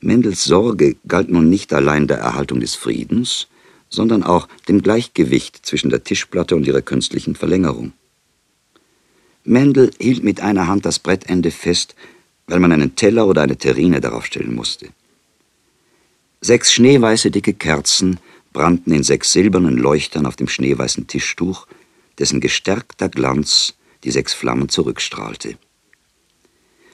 Mendels 0.00 0.44
Sorge 0.44 0.96
galt 1.06 1.28
nun 1.28 1.50
nicht 1.50 1.72
allein 1.72 2.06
der 2.06 2.18
Erhaltung 2.18 2.60
des 2.60 2.74
Friedens, 2.74 3.48
sondern 3.88 4.22
auch 4.22 4.48
dem 4.68 4.82
Gleichgewicht 4.82 5.66
zwischen 5.66 5.90
der 5.90 6.04
Tischplatte 6.04 6.56
und 6.56 6.66
ihrer 6.66 6.82
künstlichen 6.82 7.34
Verlängerung. 7.34 7.92
Mendel 9.44 9.90
hielt 9.98 10.24
mit 10.24 10.40
einer 10.40 10.66
Hand 10.68 10.86
das 10.86 10.98
Brettende 10.98 11.50
fest, 11.50 11.94
weil 12.46 12.60
man 12.60 12.72
einen 12.72 12.96
Teller 12.96 13.26
oder 13.26 13.42
eine 13.42 13.56
Terrine 13.56 14.00
darauf 14.00 14.26
stellen 14.26 14.54
musste. 14.54 14.88
Sechs 16.40 16.72
schneeweiße 16.72 17.30
dicke 17.30 17.54
Kerzen 17.54 18.18
brannten 18.52 18.92
in 18.92 19.02
sechs 19.02 19.32
silbernen 19.32 19.78
Leuchtern 19.78 20.26
auf 20.26 20.36
dem 20.36 20.48
schneeweißen 20.48 21.06
Tischtuch, 21.06 21.66
dessen 22.18 22.40
gestärkter 22.40 23.08
Glanz 23.08 23.74
die 24.04 24.10
sechs 24.10 24.34
Flammen 24.34 24.68
zurückstrahlte. 24.68 25.56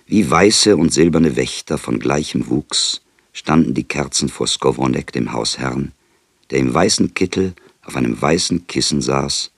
Wie 0.07 0.29
weiße 0.29 0.77
und 0.77 0.93
silberne 0.93 1.37
Wächter 1.37 1.79
von 1.79 1.99
gleichem 1.99 2.49
Wuchs 2.49 3.03
standen 3.33 3.75
die 3.75 3.85
Kerzen 3.85 4.29
vor 4.29 4.47
Skowronek, 4.47 5.13
dem 5.13 5.33
Hausherrn, 5.33 5.93
der 6.51 6.59
im 6.59 6.73
weißen 6.73 7.15
Kittel 7.15 7.55
auf 7.85 7.97
einem 7.97 8.21
weißen 8.21 8.67
Kissen 8.67 9.03
saß, 9.03 9.51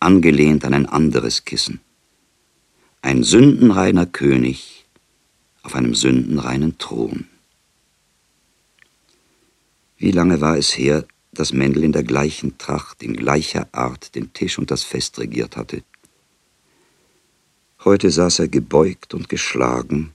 angelehnt 0.00 0.64
an 0.64 0.74
ein 0.74 0.86
anderes 0.86 1.44
Kissen. 1.44 1.80
Ein 3.02 3.22
sündenreiner 3.22 4.06
König 4.06 4.83
auf 5.64 5.74
einem 5.74 5.94
sündenreinen 5.94 6.78
Thron. 6.78 7.26
Wie 9.96 10.12
lange 10.12 10.40
war 10.40 10.56
es 10.56 10.76
her, 10.76 11.04
dass 11.32 11.52
Mendel 11.52 11.82
in 11.82 11.92
der 11.92 12.04
gleichen 12.04 12.58
Tracht, 12.58 13.02
in 13.02 13.16
gleicher 13.16 13.66
Art 13.72 14.14
den 14.14 14.32
Tisch 14.32 14.58
und 14.58 14.70
das 14.70 14.84
Fest 14.84 15.18
regiert 15.18 15.56
hatte? 15.56 15.82
Heute 17.84 18.10
saß 18.10 18.38
er 18.40 18.48
gebeugt 18.48 19.14
und 19.14 19.28
geschlagen 19.28 20.12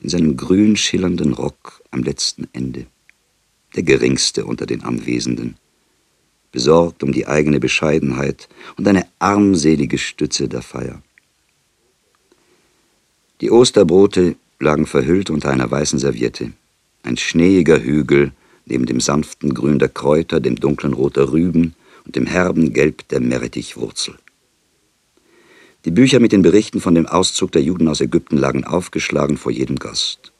in 0.00 0.08
seinem 0.08 0.36
grün 0.36 0.76
schillernden 0.76 1.34
Rock 1.34 1.82
am 1.90 2.02
letzten 2.02 2.48
Ende, 2.52 2.86
der 3.76 3.82
geringste 3.82 4.46
unter 4.46 4.64
den 4.64 4.82
Anwesenden, 4.82 5.56
besorgt 6.52 7.02
um 7.02 7.12
die 7.12 7.26
eigene 7.26 7.60
Bescheidenheit 7.60 8.48
und 8.76 8.88
eine 8.88 9.06
armselige 9.18 9.98
Stütze 9.98 10.48
der 10.48 10.62
Feier. 10.62 11.02
Die 13.40 13.50
Osterbrote 13.50 14.36
lagen 14.60 14.86
verhüllt 14.86 15.30
unter 15.30 15.50
einer 15.50 15.70
weißen 15.70 15.98
Serviette, 15.98 16.52
ein 17.02 17.16
schneeiger 17.16 17.82
Hügel 17.82 18.32
neben 18.66 18.86
dem 18.86 19.00
sanften 19.00 19.54
Grün 19.54 19.78
der 19.78 19.88
Kräuter, 19.88 20.38
dem 20.38 20.56
dunklen 20.56 20.92
Rot 20.92 21.16
der 21.16 21.32
Rüben 21.32 21.74
und 22.04 22.14
dem 22.14 22.26
herben 22.26 22.72
Gelb 22.72 23.08
der 23.08 23.20
Meerrettichwurzel. 23.20 24.14
Die 25.86 25.90
Bücher 25.90 26.20
mit 26.20 26.32
den 26.32 26.42
Berichten 26.42 26.80
von 26.80 26.94
dem 26.94 27.06
Auszug 27.06 27.52
der 27.52 27.62
Juden 27.62 27.88
aus 27.88 28.02
Ägypten 28.02 28.36
lagen 28.36 28.64
aufgeschlagen 28.64 29.38
vor 29.38 29.50
jedem 29.50 29.76
Gast. 29.76 30.30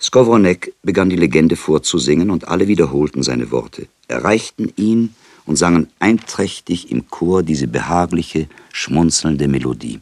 Skowronek 0.00 0.74
begann 0.82 1.10
die 1.10 1.16
Legende 1.16 1.56
vorzusingen 1.56 2.30
und 2.30 2.46
alle 2.46 2.68
wiederholten 2.68 3.22
seine 3.22 3.50
Worte, 3.50 3.88
erreichten 4.06 4.72
ihn 4.76 5.14
und 5.44 5.56
sangen 5.56 5.88
einträchtig 5.98 6.92
im 6.92 7.08
Chor 7.08 7.42
diese 7.42 7.66
behagliche, 7.66 8.48
schmunzelnde 8.72 9.48
Melodie. 9.48 9.98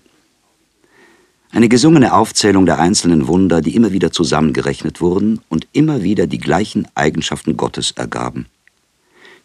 Eine 1.55 1.69
gesungene 1.69 2.15
Aufzählung 2.15 2.67
der 2.67 2.81
einzelnen 2.81 3.29
Wunder, 3.29 3.61
die 3.61 3.77
immer 3.77 3.93
wieder 3.93 4.11
zusammengerechnet 4.11 5.01
wurden 5.01 5.41
und 5.49 5.69
immer 5.71 6.03
wieder 6.03 6.27
die 6.27 6.39
gleichen 6.39 6.89
Eigenschaften 6.97 7.57
Gottes 7.57 7.93
ergaben. 7.93 8.47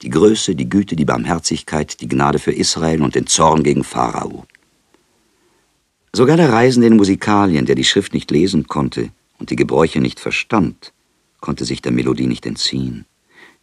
Die 0.01 0.09
Größe, 0.09 0.55
die 0.55 0.67
Güte, 0.67 0.95
die 0.95 1.05
Barmherzigkeit, 1.05 2.01
die 2.01 2.07
Gnade 2.07 2.39
für 2.39 2.51
Israel 2.51 3.03
und 3.03 3.13
den 3.13 3.27
Zorn 3.27 3.61
gegen 3.61 3.83
Pharao. 3.83 4.47
Sogar 6.11 6.35
der 6.35 6.51
Reisende 6.51 6.87
in 6.87 6.97
Musikalien, 6.97 7.67
der 7.67 7.75
die 7.75 7.83
Schrift 7.83 8.15
nicht 8.15 8.31
lesen 8.31 8.65
konnte 8.65 9.11
und 9.37 9.51
die 9.51 9.55
Gebräuche 9.55 9.99
nicht 9.99 10.19
verstand, 10.19 10.93
konnte 11.41 11.63
sich 11.63 11.83
der 11.83 11.91
Melodie 11.91 12.25
nicht 12.25 12.47
entziehen, 12.47 13.05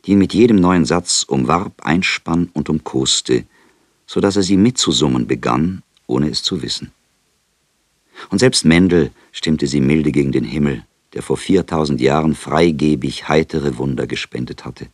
die 0.04 0.12
ihn 0.12 0.18
mit 0.18 0.34
jedem 0.34 0.58
neuen 0.58 0.84
Satz 0.84 1.24
umwarb, 1.24 1.84
einspann 1.84 2.50
und 2.52 2.68
umkoste, 2.68 3.44
so 4.06 4.20
dass 4.20 4.36
er 4.36 4.44
sie 4.44 4.56
mitzusummen 4.56 5.26
begann, 5.26 5.82
ohne 6.06 6.28
es 6.28 6.44
zu 6.44 6.62
wissen. 6.62 6.92
Und 8.30 8.38
selbst 8.38 8.64
Mendel 8.64 9.10
stimmte 9.32 9.66
sie 9.66 9.80
milde 9.80 10.12
gegen 10.12 10.32
den 10.32 10.44
Himmel, 10.44 10.84
der 11.12 11.22
vor 11.22 11.36
viertausend 11.36 12.00
Jahren 12.00 12.34
freigebig 12.34 13.28
heitere 13.28 13.78
Wunder 13.78 14.06
gespendet 14.06 14.64
hatte. 14.64 14.88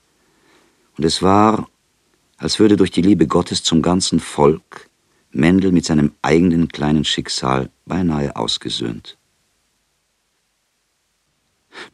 Und 0.97 1.05
es 1.05 1.23
war, 1.23 1.69
als 2.37 2.59
würde 2.59 2.77
durch 2.77 2.91
die 2.91 3.03
Liebe 3.03 3.27
Gottes 3.27 3.63
zum 3.63 3.83
ganzen 3.83 4.21
Volk 4.21 4.89
Mendel 5.31 5.73
mit 5.73 5.85
seinem 5.85 6.13
eigenen 6.21 6.69
kleinen 6.69 7.05
Schicksal 7.05 7.71
beinahe 7.87 8.37
ausgesöhnt. 8.37 9.17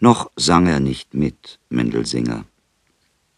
Noch 0.00 0.30
sang 0.35 0.66
er 0.66 0.80
nicht 0.80 1.14
mit, 1.14 1.61
Mendelsinger, 1.68 2.44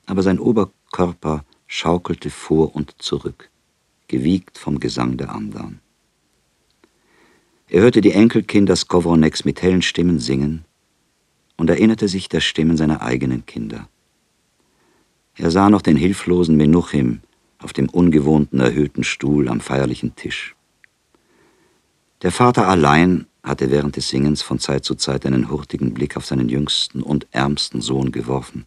aber 0.07 0.23
sein 0.23 0.39
Oberkörper 0.39 1.45
schaukelte 1.67 2.31
vor 2.31 2.75
und 2.75 2.95
zurück, 3.03 3.51
gewiegt 4.09 4.57
vom 4.57 4.81
Gesang 4.81 5.19
der 5.19 5.35
anderen. 5.35 5.81
Er 7.73 7.83
hörte 7.83 8.01
die 8.01 8.11
Enkelkinder 8.11 8.75
Skowroneks 8.75 9.45
mit 9.45 9.63
hellen 9.63 9.81
Stimmen 9.81 10.19
singen 10.19 10.65
und 11.57 11.71
erinnerte 11.71 12.09
sich 12.09 12.29
der 12.29 12.41
Stimmen 12.41 12.77
seiner 12.77 13.01
eigenen 13.01 13.47
Kinder. 13.47 13.89
Er 15.37 15.53
sah 15.53 15.71
noch 15.71 15.81
den 15.81 15.95
hilflosen 15.95 16.57
Menuchim 16.57 17.21
auf 17.61 17.73
dem 17.73 17.89
ungewohnten 17.89 18.59
erhöhten 18.59 19.05
Stuhl 19.05 19.49
am 19.49 19.61
feierlichen 19.61 20.17
Tisch. 20.17 20.57
Der 22.23 22.33
Vater 22.33 22.67
allein 22.67 23.27
hatte 23.45 23.71
während 23.71 23.95
des 23.95 24.09
Singens 24.09 24.43
von 24.43 24.59
Zeit 24.59 24.85
zu 24.85 24.97
Zeit 24.97 25.25
einen 25.25 25.49
hurtigen 25.49 25.95
Blick 25.95 26.17
auf 26.17 26.27
seinen 26.27 26.49
jüngsten 26.49 27.05
und 27.05 27.29
ärmsten 27.31 27.81
Sohn 27.81 28.11
geworfen, 28.11 28.67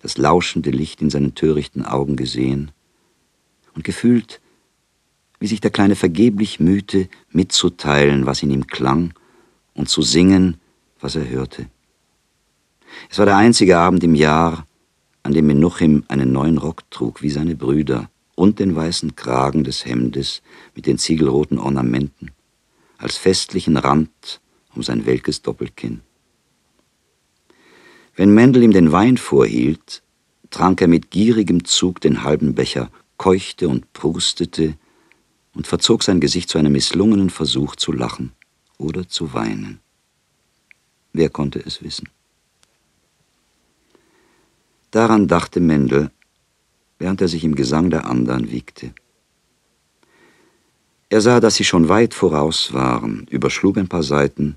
das 0.00 0.18
lauschende 0.18 0.70
Licht 0.70 1.00
in 1.00 1.10
seinen 1.10 1.36
törichten 1.36 1.84
Augen 1.84 2.16
gesehen 2.16 2.72
und 3.76 3.84
gefühlt, 3.84 4.40
wie 5.40 5.46
sich 5.46 5.60
der 5.60 5.70
Kleine 5.70 5.96
vergeblich 5.96 6.60
mühte, 6.60 7.08
mitzuteilen, 7.30 8.26
was 8.26 8.42
in 8.42 8.50
ihm 8.50 8.66
klang, 8.66 9.14
und 9.74 9.88
zu 9.88 10.02
singen, 10.02 10.58
was 11.00 11.16
er 11.16 11.28
hörte. 11.28 11.66
Es 13.08 13.18
war 13.18 13.26
der 13.26 13.36
einzige 13.36 13.78
Abend 13.78 14.04
im 14.04 14.14
Jahr, 14.14 14.66
an 15.22 15.32
dem 15.32 15.46
Menuchim 15.46 16.04
einen 16.08 16.32
neuen 16.32 16.58
Rock 16.58 16.88
trug, 16.90 17.22
wie 17.22 17.30
seine 17.30 17.56
Brüder, 17.56 18.10
und 18.34 18.58
den 18.58 18.76
weißen 18.76 19.16
Kragen 19.16 19.64
des 19.64 19.84
Hemdes 19.84 20.42
mit 20.74 20.86
den 20.86 20.98
ziegelroten 20.98 21.58
Ornamenten, 21.58 22.30
als 22.98 23.16
festlichen 23.16 23.76
Rand 23.76 24.40
um 24.74 24.82
sein 24.82 25.04
welkes 25.04 25.42
Doppelkinn. 25.42 26.00
Wenn 28.14 28.34
Mendel 28.34 28.62
ihm 28.62 28.72
den 28.72 28.92
Wein 28.92 29.16
vorhielt, 29.16 30.02
trank 30.50 30.80
er 30.80 30.88
mit 30.88 31.10
gierigem 31.10 31.64
Zug 31.64 32.00
den 32.00 32.22
halben 32.24 32.54
Becher, 32.54 32.90
keuchte 33.16 33.68
und 33.68 33.92
prustete 33.92 34.74
und 35.54 35.66
verzog 35.66 36.02
sein 36.02 36.20
Gesicht 36.20 36.48
zu 36.48 36.58
einem 36.58 36.72
misslungenen 36.72 37.30
Versuch 37.30 37.76
zu 37.76 37.92
lachen 37.92 38.32
oder 38.78 39.08
zu 39.08 39.32
weinen. 39.34 39.80
Wer 41.12 41.28
konnte 41.28 41.58
es 41.58 41.82
wissen? 41.82 42.08
Daran 44.90 45.28
dachte 45.28 45.60
Mendel, 45.60 46.10
während 46.98 47.20
er 47.20 47.28
sich 47.28 47.44
im 47.44 47.54
Gesang 47.54 47.90
der 47.90 48.06
anderen 48.06 48.50
wiegte. 48.50 48.92
Er 51.08 51.20
sah, 51.20 51.40
dass 51.40 51.56
sie 51.56 51.64
schon 51.64 51.88
weit 51.88 52.14
voraus 52.14 52.72
waren, 52.72 53.26
überschlug 53.30 53.78
ein 53.78 53.88
paar 53.88 54.02
Seiten 54.02 54.56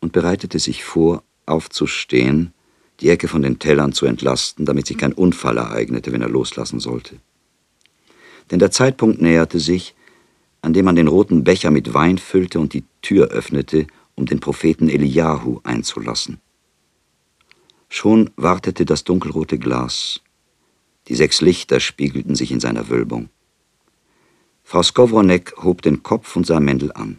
und 0.00 0.12
bereitete 0.12 0.58
sich 0.58 0.84
vor, 0.84 1.22
aufzustehen, 1.46 2.52
die 3.00 3.10
Ecke 3.10 3.28
von 3.28 3.42
den 3.42 3.58
Tellern 3.58 3.92
zu 3.92 4.06
entlasten, 4.06 4.66
damit 4.66 4.86
sich 4.86 4.98
kein 4.98 5.12
Unfall 5.12 5.56
ereignete, 5.56 6.12
wenn 6.12 6.22
er 6.22 6.28
loslassen 6.28 6.80
sollte. 6.80 7.16
Denn 8.50 8.58
der 8.58 8.70
Zeitpunkt 8.70 9.22
näherte 9.22 9.60
sich, 9.60 9.94
an 10.60 10.72
dem 10.72 10.84
man 10.84 10.96
den 10.96 11.08
roten 11.08 11.44
Becher 11.44 11.70
mit 11.70 11.94
Wein 11.94 12.18
füllte 12.18 12.60
und 12.60 12.72
die 12.72 12.84
Tür 13.02 13.28
öffnete, 13.28 13.86
um 14.14 14.26
den 14.26 14.40
Propheten 14.40 14.88
Eliyahu 14.88 15.60
einzulassen. 15.62 16.40
Schon 17.88 18.30
wartete 18.36 18.84
das 18.84 19.04
dunkelrote 19.04 19.58
Glas. 19.58 20.20
Die 21.06 21.14
sechs 21.14 21.40
Lichter 21.40 21.80
spiegelten 21.80 22.34
sich 22.34 22.50
in 22.50 22.60
seiner 22.60 22.88
Wölbung. 22.88 23.30
Frau 24.62 24.82
Skowronek 24.82 25.54
hob 25.62 25.80
den 25.80 26.02
Kopf 26.02 26.36
und 26.36 26.46
sah 26.46 26.60
Mendel 26.60 26.92
an. 26.92 27.18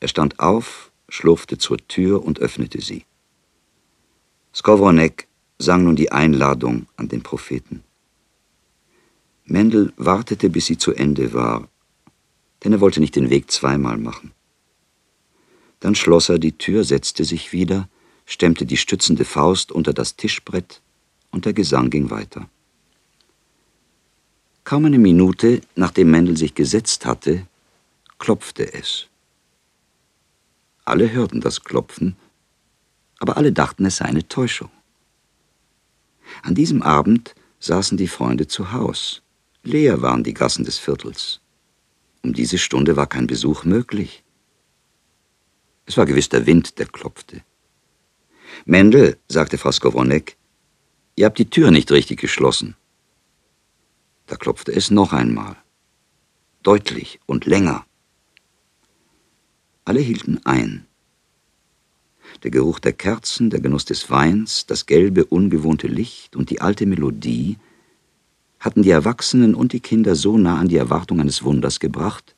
Er 0.00 0.08
stand 0.08 0.38
auf, 0.40 0.92
schlurfte 1.08 1.56
zur 1.56 1.78
Tür 1.88 2.22
und 2.22 2.40
öffnete 2.40 2.82
sie. 2.82 3.04
Skowronek 4.54 5.26
sang 5.58 5.84
nun 5.84 5.96
die 5.96 6.12
Einladung 6.12 6.86
an 6.96 7.08
den 7.08 7.22
Propheten. 7.22 7.82
Mendel 9.44 9.92
wartete, 9.96 10.50
bis 10.50 10.66
sie 10.66 10.76
zu 10.76 10.92
Ende 10.92 11.32
war, 11.32 11.68
denn 12.64 12.72
er 12.72 12.80
wollte 12.80 13.00
nicht 13.00 13.16
den 13.16 13.30
Weg 13.30 13.50
zweimal 13.50 13.98
machen. 13.98 14.32
Dann 15.80 15.94
schloss 15.94 16.28
er 16.28 16.38
die 16.38 16.58
Tür, 16.58 16.84
setzte 16.84 17.24
sich 17.24 17.52
wieder, 17.52 17.88
stemmte 18.26 18.66
die 18.66 18.76
stützende 18.76 19.24
Faust 19.24 19.72
unter 19.72 19.92
das 19.92 20.16
Tischbrett 20.16 20.82
und 21.30 21.44
der 21.44 21.52
Gesang 21.52 21.90
ging 21.90 22.10
weiter. 22.10 22.48
Kaum 24.64 24.84
eine 24.84 24.98
Minute, 24.98 25.62
nachdem 25.76 26.10
Mendel 26.10 26.36
sich 26.36 26.54
gesetzt 26.54 27.06
hatte, 27.06 27.46
klopfte 28.18 28.74
es. 28.74 29.06
Alle 30.84 31.10
hörten 31.10 31.40
das 31.40 31.62
Klopfen, 31.62 32.16
aber 33.18 33.36
alle 33.36 33.52
dachten, 33.52 33.86
es 33.86 33.96
sei 33.96 34.06
eine 34.06 34.28
Täuschung. 34.28 34.70
An 36.42 36.54
diesem 36.54 36.82
Abend 36.82 37.34
saßen 37.60 37.96
die 37.96 38.08
Freunde 38.08 38.46
zu 38.46 38.72
Haus. 38.72 39.22
Leer 39.62 40.02
waren 40.02 40.22
die 40.22 40.34
Gassen 40.34 40.64
des 40.64 40.78
Viertels. 40.78 41.40
Um 42.22 42.32
diese 42.32 42.58
Stunde 42.58 42.96
war 42.96 43.06
kein 43.06 43.26
Besuch 43.26 43.64
möglich. 43.64 44.24
Es 45.86 45.96
war 45.96 46.06
gewiss 46.06 46.28
der 46.28 46.46
Wind, 46.46 46.78
der 46.78 46.86
klopfte. 46.86 47.42
Mendel, 48.64 49.18
sagte 49.28 49.58
Frau 49.58 49.72
Skowronek, 49.72 50.36
ihr 51.16 51.26
habt 51.26 51.38
die 51.38 51.50
Tür 51.50 51.70
nicht 51.70 51.90
richtig 51.90 52.20
geschlossen. 52.20 52.76
Da 54.26 54.36
klopfte 54.36 54.72
es 54.72 54.90
noch 54.90 55.12
einmal. 55.12 55.56
Deutlich 56.62 57.20
und 57.26 57.46
länger. 57.46 57.86
Alle 59.84 60.00
hielten 60.00 60.40
ein. 60.44 60.86
Der 62.42 62.50
Geruch 62.50 62.78
der 62.78 62.92
Kerzen, 62.92 63.48
der 63.48 63.60
Genuss 63.60 63.86
des 63.86 64.10
Weins, 64.10 64.66
das 64.66 64.84
gelbe, 64.84 65.24
ungewohnte 65.24 65.86
Licht 65.86 66.36
und 66.36 66.50
die 66.50 66.60
alte 66.60 66.84
Melodie 66.84 67.56
hatten 68.60 68.82
die 68.82 68.90
Erwachsenen 68.90 69.54
und 69.54 69.72
die 69.72 69.80
Kinder 69.80 70.14
so 70.14 70.36
nah 70.36 70.58
an 70.58 70.68
die 70.68 70.76
Erwartung 70.76 71.20
eines 71.20 71.42
Wunders 71.42 71.80
gebracht, 71.80 72.34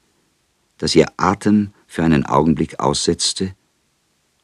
dass 0.78 0.94
ihr 0.94 1.06
Atem 1.16 1.72
für 1.86 2.02
einen 2.02 2.24
Augenblick 2.26 2.80
aussetzte 2.80 3.54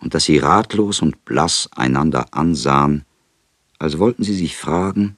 und 0.00 0.14
dass 0.14 0.24
sie 0.24 0.38
ratlos 0.38 1.00
und 1.00 1.24
blass 1.24 1.68
einander 1.74 2.26
ansahen, 2.32 3.04
als 3.78 3.98
wollten 3.98 4.24
sie 4.24 4.34
sich 4.34 4.56
fragen, 4.56 5.16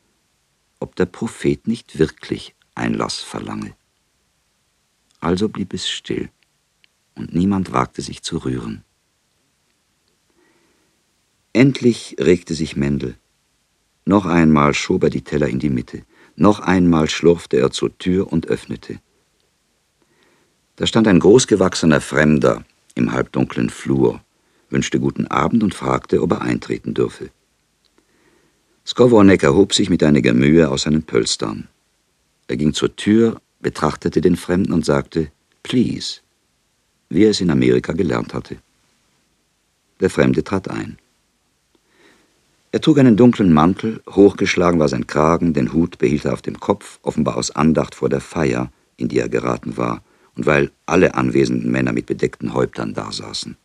ob 0.80 0.96
der 0.96 1.06
Prophet 1.06 1.66
nicht 1.66 1.98
wirklich 1.98 2.54
Einlass 2.74 3.18
verlange. 3.18 3.74
Also 5.20 5.48
blieb 5.48 5.74
es 5.74 5.88
still, 5.88 6.30
und 7.16 7.34
niemand 7.34 7.72
wagte 7.72 8.02
sich 8.02 8.22
zu 8.22 8.38
rühren. 8.38 8.84
Endlich 11.52 12.16
regte 12.20 12.54
sich 12.54 12.76
Mendel. 12.76 13.16
Noch 14.04 14.26
einmal 14.26 14.74
schob 14.74 15.02
er 15.02 15.10
die 15.10 15.22
Teller 15.22 15.48
in 15.48 15.58
die 15.58 15.70
Mitte. 15.70 16.04
Noch 16.40 16.60
einmal 16.60 17.10
schlurfte 17.10 17.56
er 17.56 17.72
zur 17.72 17.98
Tür 17.98 18.32
und 18.32 18.46
öffnete. 18.46 19.00
Da 20.76 20.86
stand 20.86 21.08
ein 21.08 21.18
großgewachsener 21.18 22.00
Fremder 22.00 22.64
im 22.94 23.10
halbdunklen 23.10 23.70
Flur, 23.70 24.20
wünschte 24.70 25.00
guten 25.00 25.26
Abend 25.26 25.64
und 25.64 25.74
fragte, 25.74 26.22
ob 26.22 26.30
er 26.30 26.42
eintreten 26.42 26.94
dürfe. 26.94 27.30
Skowronek 28.86 29.42
erhob 29.42 29.74
sich 29.74 29.90
mit 29.90 30.04
einiger 30.04 30.32
Mühe 30.32 30.70
aus 30.70 30.82
seinen 30.82 31.02
Pölstern. 31.02 31.66
Er 32.46 32.56
ging 32.56 32.72
zur 32.72 32.94
Tür, 32.94 33.40
betrachtete 33.58 34.20
den 34.20 34.36
Fremden 34.36 34.72
und 34.72 34.84
sagte, 34.84 35.32
Please, 35.64 36.20
wie 37.08 37.24
er 37.24 37.30
es 37.30 37.40
in 37.40 37.50
Amerika 37.50 37.94
gelernt 37.94 38.32
hatte. 38.32 38.58
Der 39.98 40.08
Fremde 40.08 40.44
trat 40.44 40.70
ein. 40.70 40.98
Er 42.70 42.80
trug 42.82 42.98
einen 42.98 43.16
dunklen 43.16 43.52
Mantel, 43.52 44.02
hochgeschlagen 44.10 44.78
war 44.78 44.88
sein 44.88 45.06
Kragen, 45.06 45.54
den 45.54 45.72
Hut 45.72 45.96
behielt 45.98 46.26
er 46.26 46.34
auf 46.34 46.42
dem 46.42 46.60
Kopf, 46.60 46.98
offenbar 47.02 47.36
aus 47.36 47.50
Andacht 47.50 47.94
vor 47.94 48.10
der 48.10 48.20
Feier, 48.20 48.70
in 48.98 49.08
die 49.08 49.18
er 49.18 49.30
geraten 49.30 49.78
war, 49.78 50.02
und 50.34 50.44
weil 50.44 50.70
alle 50.84 51.14
anwesenden 51.14 51.70
Männer 51.70 51.92
mit 51.92 52.06
bedeckten 52.06 52.52
Häuptern 52.52 52.92
dasaßen. 52.92 53.56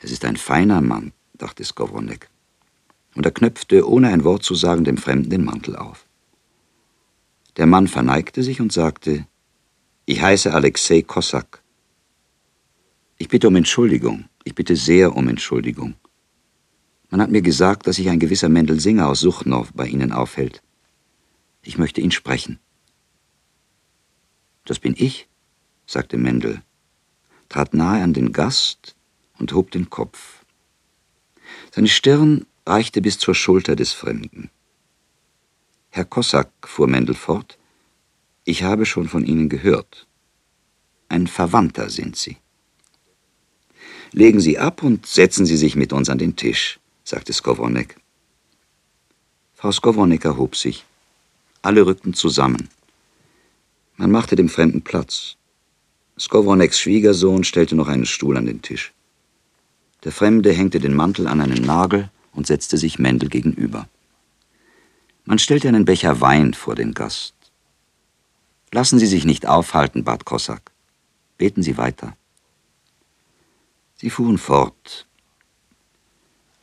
Es 0.00 0.10
ist 0.10 0.24
ein 0.24 0.36
feiner 0.36 0.80
Mann, 0.80 1.12
dachte 1.38 1.62
Skowronek, 1.64 2.28
und 3.14 3.24
er 3.24 3.32
knöpfte, 3.32 3.88
ohne 3.88 4.08
ein 4.08 4.24
Wort 4.24 4.42
zu 4.42 4.56
sagen, 4.56 4.82
dem 4.82 4.96
Fremden 4.96 5.30
den 5.30 5.44
Mantel 5.44 5.76
auf. 5.76 6.06
Der 7.56 7.66
Mann 7.66 7.86
verneigte 7.86 8.42
sich 8.42 8.60
und 8.60 8.72
sagte, 8.72 9.26
ich 10.06 10.20
heiße 10.20 10.52
Alexei 10.52 11.02
Kossak. 11.02 11.62
Ich 13.18 13.28
bitte 13.28 13.46
um 13.46 13.54
Entschuldigung, 13.54 14.24
ich 14.42 14.56
bitte 14.56 14.74
sehr 14.74 15.14
um 15.14 15.28
Entschuldigung. 15.28 15.94
Man 17.12 17.20
hat 17.20 17.30
mir 17.30 17.42
gesagt, 17.42 17.86
dass 17.86 17.96
sich 17.96 18.08
ein 18.08 18.20
gewisser 18.20 18.48
Mendel 18.48 18.80
Singer 18.80 19.06
aus 19.06 19.20
Suchnow 19.20 19.70
bei 19.74 19.86
Ihnen 19.86 20.12
aufhält. 20.12 20.62
Ich 21.62 21.76
möchte 21.76 22.00
ihn 22.00 22.10
sprechen. 22.10 22.58
Das 24.64 24.78
bin 24.78 24.94
ich, 24.96 25.28
sagte 25.84 26.16
Mendel, 26.16 26.62
trat 27.50 27.74
nahe 27.74 28.02
an 28.02 28.14
den 28.14 28.32
Gast 28.32 28.96
und 29.38 29.52
hob 29.52 29.70
den 29.72 29.90
Kopf. 29.90 30.42
Seine 31.70 31.88
Stirn 31.88 32.46
reichte 32.64 33.02
bis 33.02 33.18
zur 33.18 33.34
Schulter 33.34 33.76
des 33.76 33.92
Fremden. 33.92 34.48
Herr 35.90 36.06
Kossak, 36.06 36.50
fuhr 36.62 36.88
Mendel 36.88 37.14
fort, 37.14 37.58
ich 38.44 38.62
habe 38.62 38.86
schon 38.86 39.06
von 39.06 39.26
Ihnen 39.26 39.50
gehört. 39.50 40.06
Ein 41.10 41.26
Verwandter 41.26 41.90
sind 41.90 42.16
Sie. 42.16 42.38
Legen 44.12 44.40
Sie 44.40 44.58
ab 44.58 44.82
und 44.82 45.04
setzen 45.04 45.44
Sie 45.44 45.58
sich 45.58 45.76
mit 45.76 45.92
uns 45.92 46.08
an 46.08 46.16
den 46.16 46.36
Tisch 46.36 46.78
sagte 47.04 47.32
Skowronek. 47.32 47.96
Frau 49.54 49.72
Skowronek 49.72 50.24
erhob 50.24 50.56
sich. 50.56 50.84
Alle 51.62 51.86
rückten 51.86 52.14
zusammen. 52.14 52.68
Man 53.96 54.10
machte 54.10 54.34
dem 54.34 54.48
Fremden 54.48 54.82
Platz. 54.82 55.36
Skowroneks 56.18 56.78
Schwiegersohn 56.78 57.44
stellte 57.44 57.76
noch 57.76 57.88
einen 57.88 58.06
Stuhl 58.06 58.36
an 58.36 58.46
den 58.46 58.62
Tisch. 58.62 58.92
Der 60.04 60.12
Fremde 60.12 60.52
hängte 60.52 60.80
den 60.80 60.94
Mantel 60.94 61.28
an 61.28 61.40
einen 61.40 61.64
Nagel 61.64 62.10
und 62.32 62.46
setzte 62.46 62.76
sich 62.76 62.98
Mendel 62.98 63.28
gegenüber. 63.28 63.88
Man 65.24 65.38
stellte 65.38 65.68
einen 65.68 65.84
Becher 65.84 66.20
Wein 66.20 66.54
vor 66.54 66.74
den 66.74 66.94
Gast. 66.94 67.34
Lassen 68.72 68.98
Sie 68.98 69.06
sich 69.06 69.24
nicht 69.24 69.46
aufhalten, 69.46 70.02
bat 70.02 70.24
Kossak. 70.24 70.72
Beten 71.38 71.62
Sie 71.62 71.76
weiter. 71.76 72.16
Sie 73.96 74.10
fuhren 74.10 74.38
fort. 74.38 75.06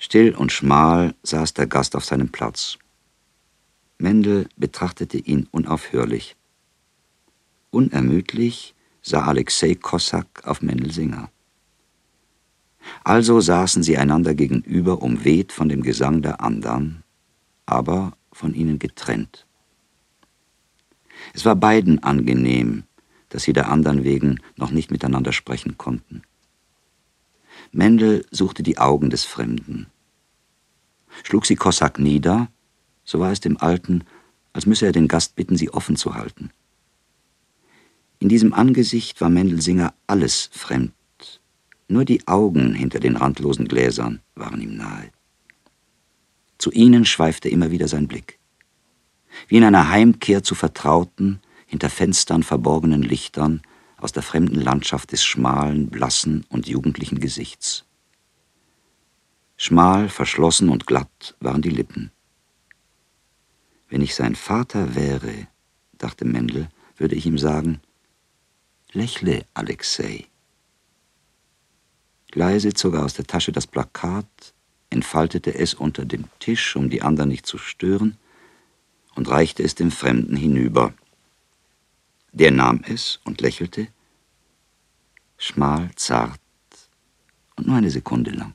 Still 0.01 0.33
und 0.33 0.51
schmal 0.53 1.13
saß 1.23 1.53
der 1.53 1.67
Gast 1.67 1.95
auf 1.95 2.05
seinem 2.05 2.29
Platz. 2.29 2.77
Mendel 3.97 4.47
betrachtete 4.55 5.17
ihn 5.17 5.47
unaufhörlich. 5.51 6.37
Unermüdlich 7.69 8.73
sah 9.01 9.25
Alexei 9.25 9.75
Kossak 9.75 10.45
auf 10.45 10.61
Mendelsinger. 10.61 11.29
Also 13.03 13.41
saßen 13.41 13.83
sie 13.83 13.97
einander 13.97 14.33
gegenüber, 14.33 15.01
umweht 15.01 15.51
von 15.51 15.67
dem 15.67 15.83
Gesang 15.83 16.21
der 16.21 16.41
andern, 16.41 17.03
aber 17.65 18.13
von 18.31 18.53
ihnen 18.53 18.79
getrennt. 18.79 19.45
Es 21.33 21.43
war 21.43 21.57
beiden 21.57 22.01
angenehm, 22.01 22.83
dass 23.27 23.43
sie 23.43 23.53
der 23.53 23.69
andern 23.69 24.05
wegen 24.05 24.39
noch 24.55 24.71
nicht 24.71 24.91
miteinander 24.91 25.33
sprechen 25.33 25.77
konnten. 25.77 26.23
Mendel 27.71 28.25
suchte 28.31 28.63
die 28.63 28.77
Augen 28.77 29.09
des 29.09 29.25
Fremden. 29.25 29.87
Schlug 31.23 31.45
sie 31.45 31.55
Kossak 31.55 31.99
nieder, 31.99 32.49
so 33.03 33.19
war 33.19 33.31
es 33.31 33.39
dem 33.39 33.57
Alten, 33.57 34.03
als 34.53 34.65
müsse 34.65 34.87
er 34.87 34.91
den 34.91 35.07
Gast 35.07 35.35
bitten, 35.35 35.57
sie 35.57 35.69
offen 35.69 35.95
zu 35.95 36.15
halten. 36.15 36.51
In 38.19 38.29
diesem 38.29 38.53
Angesicht 38.53 39.21
war 39.21 39.29
Mendelsinger 39.29 39.93
alles 40.07 40.49
fremd. 40.51 40.93
Nur 41.87 42.05
die 42.05 42.27
Augen 42.27 42.73
hinter 42.73 42.99
den 42.99 43.15
randlosen 43.15 43.67
Gläsern 43.67 44.21
waren 44.35 44.61
ihm 44.61 44.75
nahe. 44.75 45.09
Zu 46.57 46.71
ihnen 46.71 47.05
schweifte 47.05 47.49
immer 47.49 47.71
wieder 47.71 47.87
sein 47.87 48.07
Blick. 48.07 48.37
Wie 49.47 49.57
in 49.57 49.63
einer 49.63 49.89
Heimkehr 49.89 50.43
zu 50.43 50.53
vertrauten, 50.53 51.39
hinter 51.65 51.89
Fenstern 51.89 52.43
verborgenen 52.43 53.01
Lichtern 53.01 53.61
aus 53.99 54.11
der 54.11 54.23
fremden 54.23 54.61
Landschaft 54.61 55.11
des 55.11 55.23
schmalen, 55.23 55.89
blassen 55.89 56.45
und 56.49 56.67
jugendlichen 56.67 57.19
Gesichts. 57.19 57.85
Schmal, 59.57 60.09
verschlossen 60.09 60.69
und 60.69 60.87
glatt 60.87 61.35
waren 61.39 61.61
die 61.61 61.69
Lippen. 61.69 62.11
Wenn 63.89 64.01
ich 64.01 64.15
sein 64.15 64.35
Vater 64.35 64.95
wäre, 64.95 65.47
dachte 65.97 66.23
Mendel, 66.23 66.69
würde 66.95 67.15
ich 67.15 67.25
ihm 67.25 67.37
sagen, 67.37 67.81
lächle, 68.91 69.45
Alexei. 69.53 70.27
Leise 72.33 72.73
zog 72.73 72.93
er 72.93 73.03
aus 73.03 73.15
der 73.15 73.25
Tasche 73.25 73.51
das 73.51 73.67
Plakat, 73.67 74.53
entfaltete 74.89 75.53
es 75.55 75.73
unter 75.73 76.05
dem 76.05 76.25
Tisch, 76.39 76.75
um 76.75 76.89
die 76.89 77.01
anderen 77.01 77.29
nicht 77.29 77.45
zu 77.45 77.57
stören, 77.57 78.17
und 79.15 79.29
reichte 79.29 79.63
es 79.63 79.75
dem 79.75 79.91
Fremden 79.91 80.35
hinüber. 80.35 80.93
Der 82.31 82.51
nahm 82.51 82.81
es 82.87 83.19
und 83.23 83.41
lächelte, 83.41 83.87
schmal, 85.37 85.89
zart 85.95 86.39
und 87.55 87.67
nur 87.67 87.77
eine 87.77 87.89
Sekunde 87.89 88.31
lang. 88.31 88.53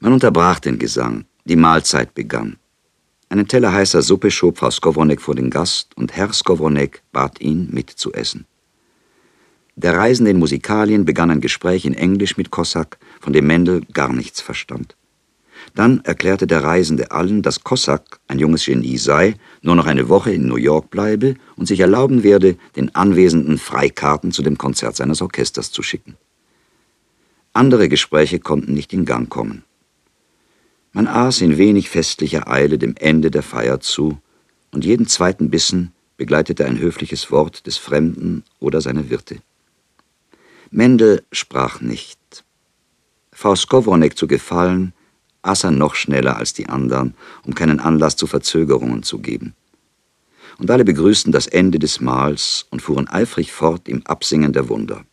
Man 0.00 0.12
unterbrach 0.12 0.60
den 0.60 0.78
Gesang, 0.78 1.24
die 1.44 1.56
Mahlzeit 1.56 2.14
begann. 2.14 2.58
Einen 3.28 3.46
Teller 3.46 3.72
heißer 3.72 4.00
Suppe 4.00 4.30
schob 4.30 4.58
Frau 4.58 4.70
Skowronek 4.70 5.20
vor 5.20 5.34
den 5.34 5.50
Gast 5.50 5.96
und 5.96 6.16
Herr 6.16 6.32
Skowronek 6.32 7.02
bat 7.12 7.40
ihn, 7.40 7.68
mitzuessen. 7.70 8.46
Der 9.76 9.96
Reisende 9.96 10.30
in 10.30 10.38
Musikalien 10.38 11.04
begann 11.04 11.30
ein 11.30 11.40
Gespräch 11.40 11.84
in 11.84 11.94
Englisch 11.94 12.36
mit 12.36 12.50
Kossak, 12.50 12.98
von 13.20 13.32
dem 13.32 13.46
Mendel 13.46 13.84
gar 13.92 14.12
nichts 14.12 14.40
verstand. 14.40 14.96
Dann 15.74 16.00
erklärte 16.04 16.46
der 16.46 16.64
Reisende 16.64 17.10
allen, 17.10 17.42
dass 17.42 17.62
Kossak 17.62 18.20
ein 18.26 18.38
junges 18.38 18.64
Genie 18.64 18.98
sei, 18.98 19.36
nur 19.62 19.76
noch 19.76 19.86
eine 19.86 20.08
Woche 20.08 20.32
in 20.32 20.46
New 20.46 20.56
York 20.56 20.90
bleibe 20.90 21.34
und 21.56 21.66
sich 21.66 21.80
erlauben 21.80 22.22
werde, 22.22 22.56
den 22.76 22.94
Anwesenden 22.94 23.58
Freikarten 23.58 24.32
zu 24.32 24.42
dem 24.42 24.58
Konzert 24.58 24.96
seines 24.96 25.22
Orchesters 25.22 25.70
zu 25.70 25.82
schicken. 25.82 26.16
Andere 27.52 27.88
Gespräche 27.88 28.38
konnten 28.38 28.74
nicht 28.74 28.92
in 28.92 29.04
Gang 29.04 29.28
kommen. 29.28 29.64
Man 30.92 31.06
aß 31.06 31.42
in 31.42 31.58
wenig 31.58 31.90
festlicher 31.90 32.48
Eile 32.48 32.78
dem 32.78 32.94
Ende 32.96 33.30
der 33.30 33.42
Feier 33.42 33.80
zu, 33.80 34.18
und 34.70 34.84
jeden 34.84 35.06
zweiten 35.06 35.50
Bissen 35.50 35.92
begleitete 36.16 36.66
ein 36.66 36.78
höfliches 36.78 37.30
Wort 37.30 37.66
des 37.66 37.76
Fremden 37.78 38.44
oder 38.58 38.80
seiner 38.80 39.08
Wirte. 39.08 39.38
Mendel 40.70 41.22
sprach 41.32 41.80
nicht. 41.80 42.18
Frau 43.32 43.54
Skowronek 43.54 44.18
zu 44.18 44.26
gefallen, 44.26 44.92
aß 45.42 45.64
er 45.64 45.70
noch 45.70 45.94
schneller 45.94 46.36
als 46.36 46.52
die 46.52 46.68
anderen, 46.68 47.14
um 47.44 47.54
keinen 47.54 47.80
Anlass 47.80 48.16
zu 48.16 48.26
Verzögerungen 48.26 49.02
zu 49.02 49.18
geben. 49.18 49.54
Und 50.58 50.70
alle 50.70 50.84
begrüßten 50.84 51.32
das 51.32 51.46
Ende 51.46 51.78
des 51.78 52.00
Mahls 52.00 52.66
und 52.70 52.82
fuhren 52.82 53.08
eifrig 53.08 53.52
fort 53.52 53.88
im 53.88 54.04
Absingen 54.06 54.52
der 54.52 54.68
Wunder. 54.68 55.04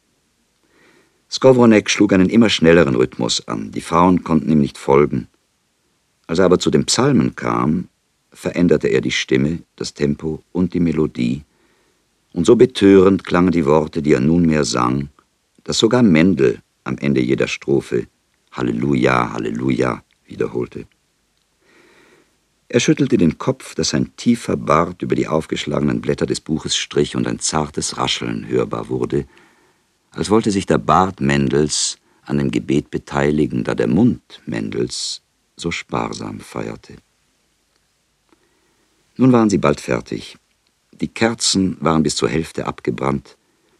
Skowronek 1.30 1.90
schlug 1.90 2.14
einen 2.14 2.30
immer 2.30 2.50
schnelleren 2.50 2.96
Rhythmus 2.96 3.48
an, 3.48 3.72
die 3.72 3.82
Frauen 3.82 4.24
konnten 4.24 4.52
ihm 4.52 4.60
nicht 4.60 4.78
folgen, 4.78 5.28
als 6.28 6.40
er 6.40 6.46
aber 6.46 6.60
zu 6.60 6.72
den 6.72 6.86
Psalmen 6.86 7.36
kam, 7.36 7.90
veränderte 8.32 8.88
er 8.88 9.02
die 9.02 9.12
Stimme, 9.12 9.60
das 9.76 9.94
Tempo 9.94 10.42
und 10.52 10.74
die 10.74 10.80
Melodie, 10.80 11.44
und 12.34 12.46
so 12.46 12.56
betörend 12.56 13.24
klangen 13.24 13.52
die 13.52 13.66
Worte, 13.66 14.02
die 14.02 14.14
er 14.14 14.20
nunmehr 14.20 14.66
sang, 14.66 15.10
dass 15.64 15.78
sogar 15.78 16.04
Mendel 16.04 16.62
am 16.84 16.98
Ende 16.98 17.22
jeder 17.22 17.48
Strophe 17.48 18.08
Halleluja, 18.52 19.34
Halleluja 19.34 20.04
wiederholte. 20.26 20.86
Er 22.68 22.80
schüttelte 22.80 23.18
den 23.18 23.38
Kopf, 23.38 23.76
dass 23.76 23.90
sein 23.90 24.16
tiefer 24.16 24.58
Bart 24.58 25.02
über 25.02 25.16
die 25.16 25.28
aufgeschlagenen 25.28 26.02
Blätter 26.02 26.26
des 26.26 26.42
Buches 26.42 26.76
strich 26.76 27.16
und 27.16 27.28
ein 27.28 27.40
zartes 27.40 27.98
Rascheln 27.98 28.48
hörbar 28.48 28.90
wurde, 28.90 29.28
als 30.12 30.30
wollte 30.30 30.52
sich 30.52 30.66
der 30.66 30.80
Bart 30.80 31.22
Mendels 31.22 31.98
an 32.24 32.38
dem 32.38 32.50
Gebet 32.50 32.90
beteiligen, 32.90 33.64
da 33.64 33.76
der 33.76 33.88
Mund 33.88 34.42
Mendels 34.46 35.22
so 35.56 35.72
sparsam 35.72 36.40
feierte. 36.40 36.96
Nun 39.18 39.32
waren 39.32 39.50
sie 39.50 39.60
bald 39.60 39.80
fertig. 39.80 40.38
Die 40.92 41.08
Kerzen 41.08 41.78
waren 41.82 42.04
bis 42.04 42.16
zur 42.16 42.30
Hälfte 42.30 42.66
abgebrannt, 42.66 43.38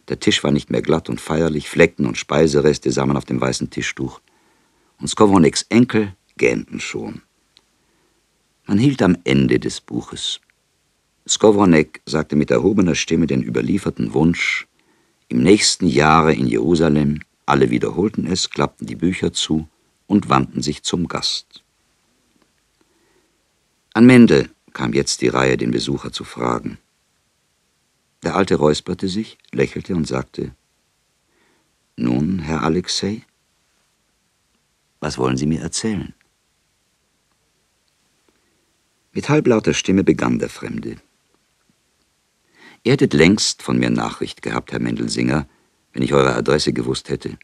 der 0.08 0.20
Tisch 0.20 0.44
war 0.44 0.52
nicht 0.52 0.70
mehr 0.70 0.82
glatt 0.82 1.08
und 1.08 1.20
feierlich, 1.20 1.68
Flecken 1.68 2.06
und 2.06 2.16
Speisereste 2.16 2.92
sah 2.92 3.06
man 3.06 3.16
auf 3.16 3.24
dem 3.24 3.40
weißen 3.40 3.70
Tischtuch. 3.70 4.20
Und 5.00 5.08
Skowroneks 5.08 5.62
Enkel 5.68 6.14
gähnten 6.36 6.80
schon. 6.80 7.22
Man 8.66 8.78
hielt 8.78 9.02
am 9.02 9.16
Ende 9.24 9.58
des 9.60 9.80
Buches. 9.80 10.40
Skowronek 11.28 12.02
sagte 12.06 12.36
mit 12.36 12.50
erhobener 12.50 12.94
Stimme 12.94 13.26
den 13.26 13.42
überlieferten 13.42 14.14
Wunsch, 14.14 14.66
im 15.28 15.42
nächsten 15.42 15.86
Jahre 15.86 16.32
in 16.32 16.46
Jerusalem, 16.46 17.20
alle 17.46 17.70
wiederholten 17.70 18.26
es, 18.26 18.50
klappten 18.50 18.86
die 18.86 18.94
Bücher 18.94 19.32
zu 19.32 19.68
und 20.06 20.28
wandten 20.28 20.62
sich 20.62 20.82
zum 20.82 21.08
Gast. 21.08 21.64
An 23.92 24.06
Mendel 24.06 24.50
kam 24.72 24.92
jetzt 24.92 25.22
die 25.22 25.28
Reihe, 25.28 25.56
den 25.56 25.70
Besucher 25.70 26.12
zu 26.12 26.22
fragen. 26.22 26.78
Der 28.22 28.36
Alte 28.36 28.56
räusperte 28.56 29.08
sich, 29.08 29.38
lächelte 29.52 29.94
und 29.94 30.06
sagte, 30.06 30.54
Nun, 31.96 32.40
Herr 32.40 32.62
Alexei, 32.62 33.22
was 35.00 35.18
wollen 35.18 35.36
Sie 35.36 35.46
mir 35.46 35.60
erzählen? 35.60 36.14
Mit 39.16 39.30
halblauter 39.30 39.72
Stimme 39.72 40.04
begann 40.04 40.38
der 40.38 40.50
Fremde. 40.50 40.96
Ihr 42.82 42.92
hättet 42.92 43.14
längst 43.14 43.62
von 43.62 43.78
mir 43.78 43.88
Nachricht 43.88 44.42
gehabt, 44.42 44.72
Herr 44.72 44.78
Mendelsinger, 44.78 45.48
wenn 45.94 46.02
ich 46.02 46.12
eure 46.12 46.34
Adresse 46.34 46.74
gewusst 46.74 47.08
hätte. 47.08 47.38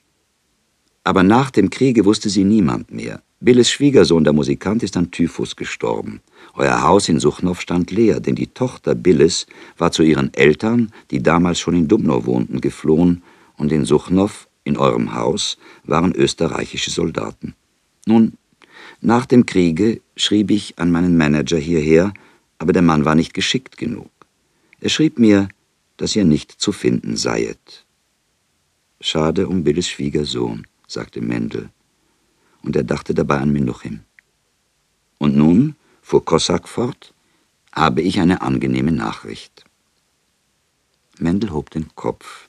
Aber 1.03 1.23
nach 1.23 1.51
dem 1.51 1.71
Kriege 1.71 2.05
wusste 2.05 2.29
sie 2.29 2.45
niemand 2.45 2.93
mehr. 2.93 3.23
Billes 3.41 3.71
Schwiegersohn, 3.71 4.23
der 4.23 4.35
Musikant, 4.35 4.83
ist 4.83 4.99
an 4.99 5.11
Typhus 5.13 5.57
gestorben. 5.57 6.21
Euer 6.57 6.83
Haus 6.83 7.09
in 7.09 7.19
Suchnow 7.19 7.59
stand 7.59 7.91
leer, 7.91 8.21
denn 8.21 8.35
die 8.35 8.49
Tochter 8.49 8.95
Billes 8.95 9.47
war 9.79 9.93
zu 9.93 10.03
ihren 10.03 10.35
Eltern, 10.35 10.93
die 11.11 11.23
damals 11.23 11.59
schon 11.59 11.75
in 11.75 11.89
Dubnow 11.89 12.27
wohnten, 12.27 12.61
geflohen, 12.61 13.23
und 13.57 13.73
in 13.73 13.87
Suchnow, 13.87 14.47
in 14.65 14.77
eurem 14.77 15.15
Haus, 15.15 15.57
waren 15.85 16.15
österreichische 16.15 16.91
Soldaten. 16.91 17.55
Nun, 18.05 18.37
nach 19.03 19.27
dem 19.27 19.47
Kriege 19.47 20.01
schrieb 20.17 20.51
ich 20.51 20.79
an 20.79 20.91
meinen 20.93 21.17
Manager 21.17 21.59
hierher, 21.59 22.15
aber 22.59 22.73
der 22.73 22.83
Mann 22.83 23.05
war 23.05 23.17
nicht 23.17 23.35
geschickt 23.35 23.77
genug. 23.77 24.11
Er 24.81 24.91
schrieb 24.91 25.19
mir, 25.19 25.49
dass 25.97 26.15
ihr 26.15 26.25
nicht 26.25 26.53
zu 26.53 26.71
finden 26.71 27.17
seiet. 27.17 27.85
Schade 29.01 29.49
um 29.49 29.65
Billes 29.65 29.89
Schwiegersohn, 29.89 30.69
sagte 30.87 31.21
Mendel 31.21 31.69
und 32.63 32.77
er 32.77 32.85
dachte 32.85 33.13
dabei 33.13 33.39
an 33.39 33.53
Menuchim. 33.53 34.01
Und 35.19 35.37
nun, 35.37 35.75
fuhr 36.01 36.25
Kossak 36.25 36.69
fort, 36.69 37.13
habe 37.73 38.03
ich 38.03 38.21
eine 38.21 38.41
angenehme 38.41 38.93
Nachricht. 38.93 39.65
Mendel 41.19 41.51
hob 41.51 41.71
den 41.71 41.93
Kopf. 41.97 42.49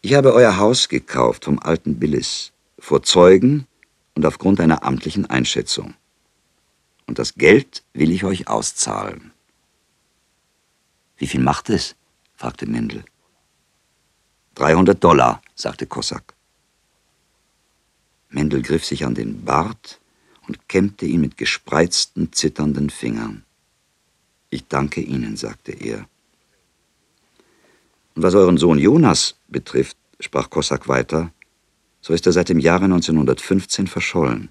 Ich 0.00 0.14
habe 0.14 0.32
euer 0.32 0.56
Haus 0.56 0.88
gekauft 0.88 1.44
vom 1.44 1.58
alten 1.58 1.98
Billis, 1.98 2.52
vor 2.78 3.02
Zeugen 3.02 3.66
und 4.14 4.26
aufgrund 4.26 4.60
einer 4.60 4.84
amtlichen 4.84 5.26
Einschätzung. 5.26 5.94
Und 7.06 7.18
das 7.18 7.34
Geld 7.34 7.82
will 7.92 8.10
ich 8.10 8.24
euch 8.24 8.48
auszahlen. 8.48 9.32
Wie 11.16 11.26
viel 11.26 11.40
macht 11.40 11.70
es? 11.70 11.96
fragte 12.34 12.66
Mendel. 12.66 13.04
300 14.54 15.02
Dollar, 15.02 15.42
sagte 15.54 15.86
Kossak. 15.86 16.34
Mendel 18.28 18.62
griff 18.62 18.84
sich 18.84 19.04
an 19.04 19.14
den 19.14 19.44
Bart 19.44 20.00
und 20.46 20.68
kämmte 20.68 21.06
ihn 21.06 21.20
mit 21.20 21.36
gespreizten, 21.36 22.32
zitternden 22.32 22.90
Fingern. 22.90 23.44
Ich 24.50 24.66
danke 24.68 25.00
Ihnen, 25.00 25.36
sagte 25.36 25.72
er. 25.72 26.06
Und 28.14 28.22
was 28.22 28.34
euren 28.34 28.58
Sohn 28.58 28.78
Jonas 28.78 29.36
betrifft, 29.48 29.96
sprach 30.20 30.50
Kossak 30.50 30.86
weiter, 30.86 31.32
so 32.04 32.12
ist 32.12 32.26
er 32.26 32.32
seit 32.32 32.50
dem 32.50 32.58
Jahre 32.58 32.84
1915 32.84 33.86
verschollen. 33.86 34.50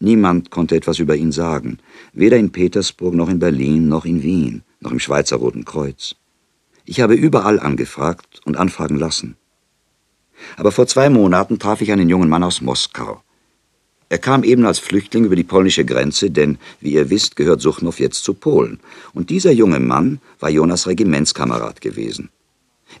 Niemand 0.00 0.50
konnte 0.50 0.74
etwas 0.74 1.00
über 1.00 1.14
ihn 1.14 1.30
sagen, 1.30 1.76
weder 2.14 2.38
in 2.38 2.50
Petersburg 2.50 3.12
noch 3.12 3.28
in 3.28 3.38
Berlin 3.38 3.88
noch 3.88 4.06
in 4.06 4.22
Wien, 4.22 4.62
noch 4.80 4.90
im 4.90 4.98
Schweizer 4.98 5.36
Roten 5.36 5.66
Kreuz. 5.66 6.14
Ich 6.86 7.02
habe 7.02 7.14
überall 7.14 7.60
angefragt 7.60 8.40
und 8.46 8.56
anfragen 8.56 8.96
lassen. 8.96 9.36
Aber 10.56 10.72
vor 10.72 10.86
zwei 10.86 11.10
Monaten 11.10 11.58
traf 11.58 11.82
ich 11.82 11.92
einen 11.92 12.08
jungen 12.08 12.30
Mann 12.30 12.42
aus 12.42 12.62
Moskau. 12.62 13.22
Er 14.08 14.18
kam 14.18 14.42
eben 14.42 14.64
als 14.64 14.78
Flüchtling 14.78 15.26
über 15.26 15.36
die 15.36 15.44
polnische 15.44 15.84
Grenze, 15.84 16.30
denn, 16.30 16.56
wie 16.80 16.94
ihr 16.94 17.10
wisst, 17.10 17.36
gehört 17.36 17.60
Suchnow 17.60 18.00
jetzt 18.00 18.24
zu 18.24 18.32
Polen. 18.32 18.80
Und 19.12 19.28
dieser 19.28 19.52
junge 19.52 19.78
Mann 19.78 20.20
war 20.40 20.48
Jonas 20.48 20.86
Regimentskamerad 20.86 21.82
gewesen. 21.82 22.30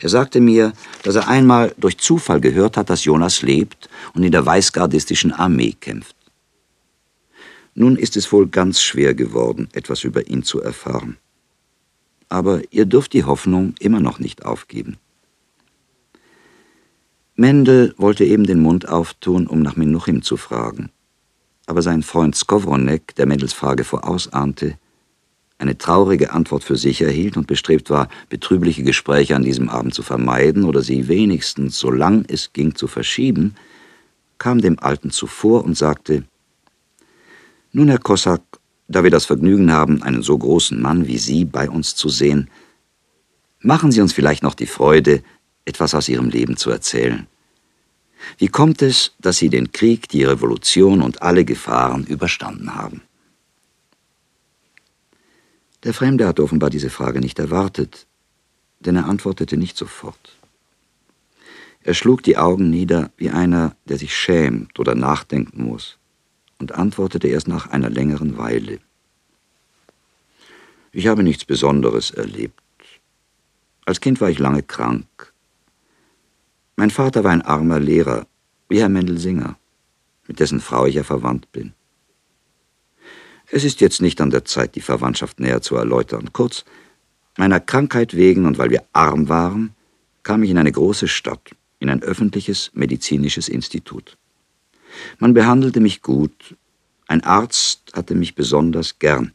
Er 0.02 0.08
sagte 0.08 0.40
mir, 0.40 0.72
dass 1.04 1.14
er 1.14 1.28
einmal 1.28 1.72
durch 1.78 1.96
Zufall 1.96 2.40
gehört 2.40 2.76
hat, 2.76 2.90
dass 2.90 3.04
Jonas 3.04 3.42
lebt 3.42 3.88
und 4.14 4.24
in 4.24 4.32
der 4.32 4.44
weißgardistischen 4.44 5.32
Armee 5.32 5.76
kämpft. 5.80 6.16
Nun 7.74 7.96
ist 7.96 8.16
es 8.16 8.32
wohl 8.32 8.48
ganz 8.48 8.82
schwer 8.82 9.14
geworden, 9.14 9.68
etwas 9.72 10.02
über 10.02 10.26
ihn 10.26 10.42
zu 10.42 10.60
erfahren. 10.60 11.18
Aber 12.28 12.62
ihr 12.70 12.84
dürft 12.84 13.12
die 13.12 13.22
Hoffnung 13.22 13.74
immer 13.78 14.00
noch 14.00 14.18
nicht 14.18 14.44
aufgeben. 14.44 14.96
Mendel 17.36 17.94
wollte 17.96 18.24
eben 18.24 18.44
den 18.44 18.60
Mund 18.60 18.88
auftun, 18.88 19.46
um 19.46 19.62
nach 19.62 19.76
Minuchim 19.76 20.22
zu 20.22 20.36
fragen. 20.36 20.90
Aber 21.66 21.80
sein 21.80 22.02
Freund 22.02 22.34
Skowronek, 22.34 23.14
der 23.14 23.26
Mendels 23.26 23.52
Frage 23.52 23.84
vorausahnte, 23.84 24.78
eine 25.62 25.78
traurige 25.78 26.32
Antwort 26.32 26.64
für 26.64 26.76
sich 26.76 27.00
erhielt 27.00 27.36
und 27.36 27.46
bestrebt 27.46 27.88
war, 27.88 28.08
betrübliche 28.28 28.82
Gespräche 28.82 29.36
an 29.36 29.44
diesem 29.44 29.68
Abend 29.68 29.94
zu 29.94 30.02
vermeiden 30.02 30.64
oder 30.64 30.82
sie 30.82 31.06
wenigstens, 31.06 31.78
solang 31.78 32.24
es 32.26 32.52
ging, 32.52 32.74
zu 32.74 32.88
verschieben, 32.88 33.54
kam 34.38 34.60
dem 34.60 34.80
Alten 34.80 35.10
zuvor 35.10 35.64
und 35.64 35.78
sagte, 35.78 36.24
nun, 37.70 37.88
Herr 37.88 38.00
Kossak, 38.00 38.42
da 38.88 39.04
wir 39.04 39.10
das 39.10 39.24
Vergnügen 39.24 39.72
haben, 39.72 40.02
einen 40.02 40.22
so 40.22 40.36
großen 40.36 40.82
Mann 40.82 41.06
wie 41.06 41.16
Sie 41.16 41.44
bei 41.44 41.70
uns 41.70 41.94
zu 41.94 42.08
sehen, 42.08 42.50
machen 43.60 43.92
Sie 43.92 44.00
uns 44.00 44.12
vielleicht 44.12 44.42
noch 44.42 44.54
die 44.54 44.66
Freude, 44.66 45.22
etwas 45.64 45.94
aus 45.94 46.08
Ihrem 46.08 46.28
Leben 46.28 46.56
zu 46.56 46.70
erzählen. 46.70 47.28
Wie 48.36 48.48
kommt 48.48 48.82
es, 48.82 49.12
dass 49.20 49.38
Sie 49.38 49.48
den 49.48 49.70
Krieg, 49.70 50.08
die 50.08 50.24
Revolution 50.24 51.02
und 51.02 51.22
alle 51.22 51.44
Gefahren 51.44 52.04
überstanden 52.04 52.74
haben? 52.74 53.02
Der 55.84 55.94
Fremde 55.94 56.26
hatte 56.26 56.42
offenbar 56.42 56.70
diese 56.70 56.90
Frage 56.90 57.20
nicht 57.20 57.38
erwartet, 57.38 58.06
denn 58.80 58.96
er 58.96 59.06
antwortete 59.06 59.56
nicht 59.56 59.76
sofort. 59.76 60.38
Er 61.82 61.94
schlug 61.94 62.22
die 62.22 62.36
Augen 62.36 62.70
nieder 62.70 63.10
wie 63.16 63.30
einer, 63.30 63.74
der 63.86 63.98
sich 63.98 64.14
schämt 64.14 64.78
oder 64.78 64.94
nachdenken 64.94 65.64
muss 65.64 65.98
und 66.58 66.72
antwortete 66.72 67.26
erst 67.26 67.48
nach 67.48 67.70
einer 67.70 67.90
längeren 67.90 68.38
Weile. 68.38 68.78
Ich 70.92 71.08
habe 71.08 71.24
nichts 71.24 71.44
Besonderes 71.44 72.12
erlebt. 72.12 72.60
Als 73.84 74.00
Kind 74.00 74.20
war 74.20 74.30
ich 74.30 74.38
lange 74.38 74.62
krank. 74.62 75.32
Mein 76.76 76.90
Vater 76.90 77.24
war 77.24 77.32
ein 77.32 77.42
armer 77.42 77.80
Lehrer, 77.80 78.26
wie 78.68 78.80
Herr 78.80 78.88
Mendelsinger, 78.88 79.58
mit 80.28 80.38
dessen 80.38 80.60
Frau 80.60 80.86
ich 80.86 80.94
ja 80.94 81.02
verwandt 81.02 81.50
bin. 81.50 81.72
Es 83.54 83.64
ist 83.64 83.82
jetzt 83.82 84.00
nicht 84.00 84.18
an 84.22 84.30
der 84.30 84.46
Zeit, 84.46 84.76
die 84.76 84.80
Verwandtschaft 84.80 85.38
näher 85.38 85.60
zu 85.60 85.76
erläutern. 85.76 86.32
Kurz, 86.32 86.64
meiner 87.36 87.60
Krankheit 87.60 88.16
wegen 88.16 88.46
und 88.46 88.56
weil 88.56 88.70
wir 88.70 88.82
arm 88.94 89.28
waren, 89.28 89.74
kam 90.22 90.42
ich 90.42 90.48
in 90.48 90.56
eine 90.56 90.72
große 90.72 91.06
Stadt, 91.06 91.50
in 91.78 91.90
ein 91.90 92.02
öffentliches 92.02 92.70
medizinisches 92.72 93.50
Institut. 93.50 94.16
Man 95.18 95.34
behandelte 95.34 95.80
mich 95.80 96.00
gut. 96.00 96.56
Ein 97.08 97.22
Arzt 97.24 97.92
hatte 97.92 98.14
mich 98.14 98.34
besonders 98.34 98.98
gern. 98.98 99.32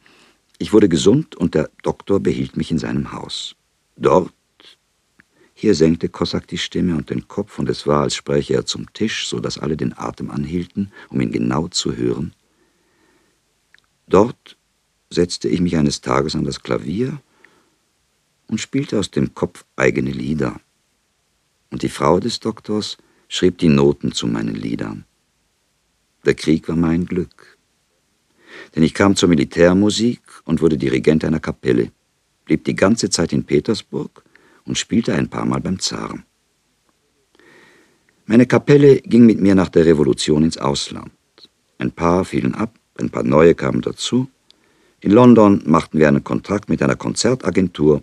Ich 0.57 0.73
wurde 0.73 0.89
gesund 0.89 1.35
und 1.35 1.53
der 1.53 1.69
Doktor 1.83 2.19
behielt 2.19 2.57
mich 2.57 2.71
in 2.71 2.79
seinem 2.79 3.11
Haus. 3.11 3.55
Dort, 3.97 4.33
hier 5.53 5.75
senkte 5.75 6.09
Kossak 6.09 6.47
die 6.47 6.57
Stimme 6.57 6.95
und 6.95 7.11
den 7.11 7.27
Kopf, 7.27 7.59
und 7.59 7.69
es 7.69 7.85
war, 7.85 8.01
als 8.01 8.15
spräche 8.15 8.55
er 8.55 8.65
zum 8.65 8.91
Tisch, 8.93 9.27
so 9.27 9.39
dass 9.39 9.59
alle 9.59 9.77
den 9.77 9.95
Atem 9.95 10.31
anhielten, 10.31 10.91
um 11.09 11.21
ihn 11.21 11.31
genau 11.31 11.67
zu 11.67 11.95
hören. 11.95 12.33
Dort 14.07 14.57
setzte 15.09 15.49
ich 15.49 15.61
mich 15.61 15.77
eines 15.77 16.01
Tages 16.01 16.35
an 16.35 16.45
das 16.45 16.63
Klavier 16.63 17.21
und 18.47 18.59
spielte 18.59 18.97
aus 18.99 19.11
dem 19.11 19.33
Kopf 19.33 19.65
eigene 19.75 20.11
Lieder. 20.11 20.59
Und 21.69 21.83
die 21.83 21.89
Frau 21.89 22.19
des 22.19 22.39
Doktors 22.39 22.97
schrieb 23.27 23.57
die 23.57 23.67
Noten 23.67 24.13
zu 24.13 24.27
meinen 24.27 24.55
Liedern. 24.55 25.05
Der 26.25 26.33
Krieg 26.33 26.67
war 26.67 26.75
mein 26.75 27.05
Glück. 27.05 27.57
Denn 28.75 28.83
ich 28.83 28.93
kam 28.93 29.15
zur 29.15 29.29
Militärmusik 29.29 30.21
und 30.45 30.61
wurde 30.61 30.77
Dirigent 30.77 31.25
einer 31.25 31.39
Kapelle, 31.39 31.91
blieb 32.45 32.63
die 32.63 32.75
ganze 32.75 33.09
Zeit 33.09 33.33
in 33.33 33.43
Petersburg 33.43 34.23
und 34.65 34.77
spielte 34.77 35.13
ein 35.13 35.29
paar 35.29 35.45
Mal 35.45 35.59
beim 35.59 35.79
Zaren. 35.79 36.23
Meine 38.25 38.45
Kapelle 38.45 39.01
ging 39.01 39.25
mit 39.25 39.39
mir 39.39 39.55
nach 39.55 39.69
der 39.69 39.85
Revolution 39.85 40.43
ins 40.43 40.57
Ausland. 40.57 41.11
Ein 41.77 41.91
paar 41.91 42.25
fielen 42.25 42.55
ab, 42.55 42.77
ein 42.99 43.09
paar 43.09 43.23
neue 43.23 43.55
kamen 43.55 43.81
dazu. 43.81 44.27
In 44.99 45.11
London 45.11 45.61
machten 45.65 45.99
wir 45.99 46.07
einen 46.07 46.23
Kontrakt 46.23 46.69
mit 46.69 46.81
einer 46.81 46.95
Konzertagentur 46.95 48.01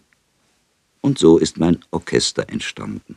und 1.00 1.18
so 1.18 1.38
ist 1.38 1.58
mein 1.58 1.78
Orchester 1.90 2.48
entstanden. 2.48 3.16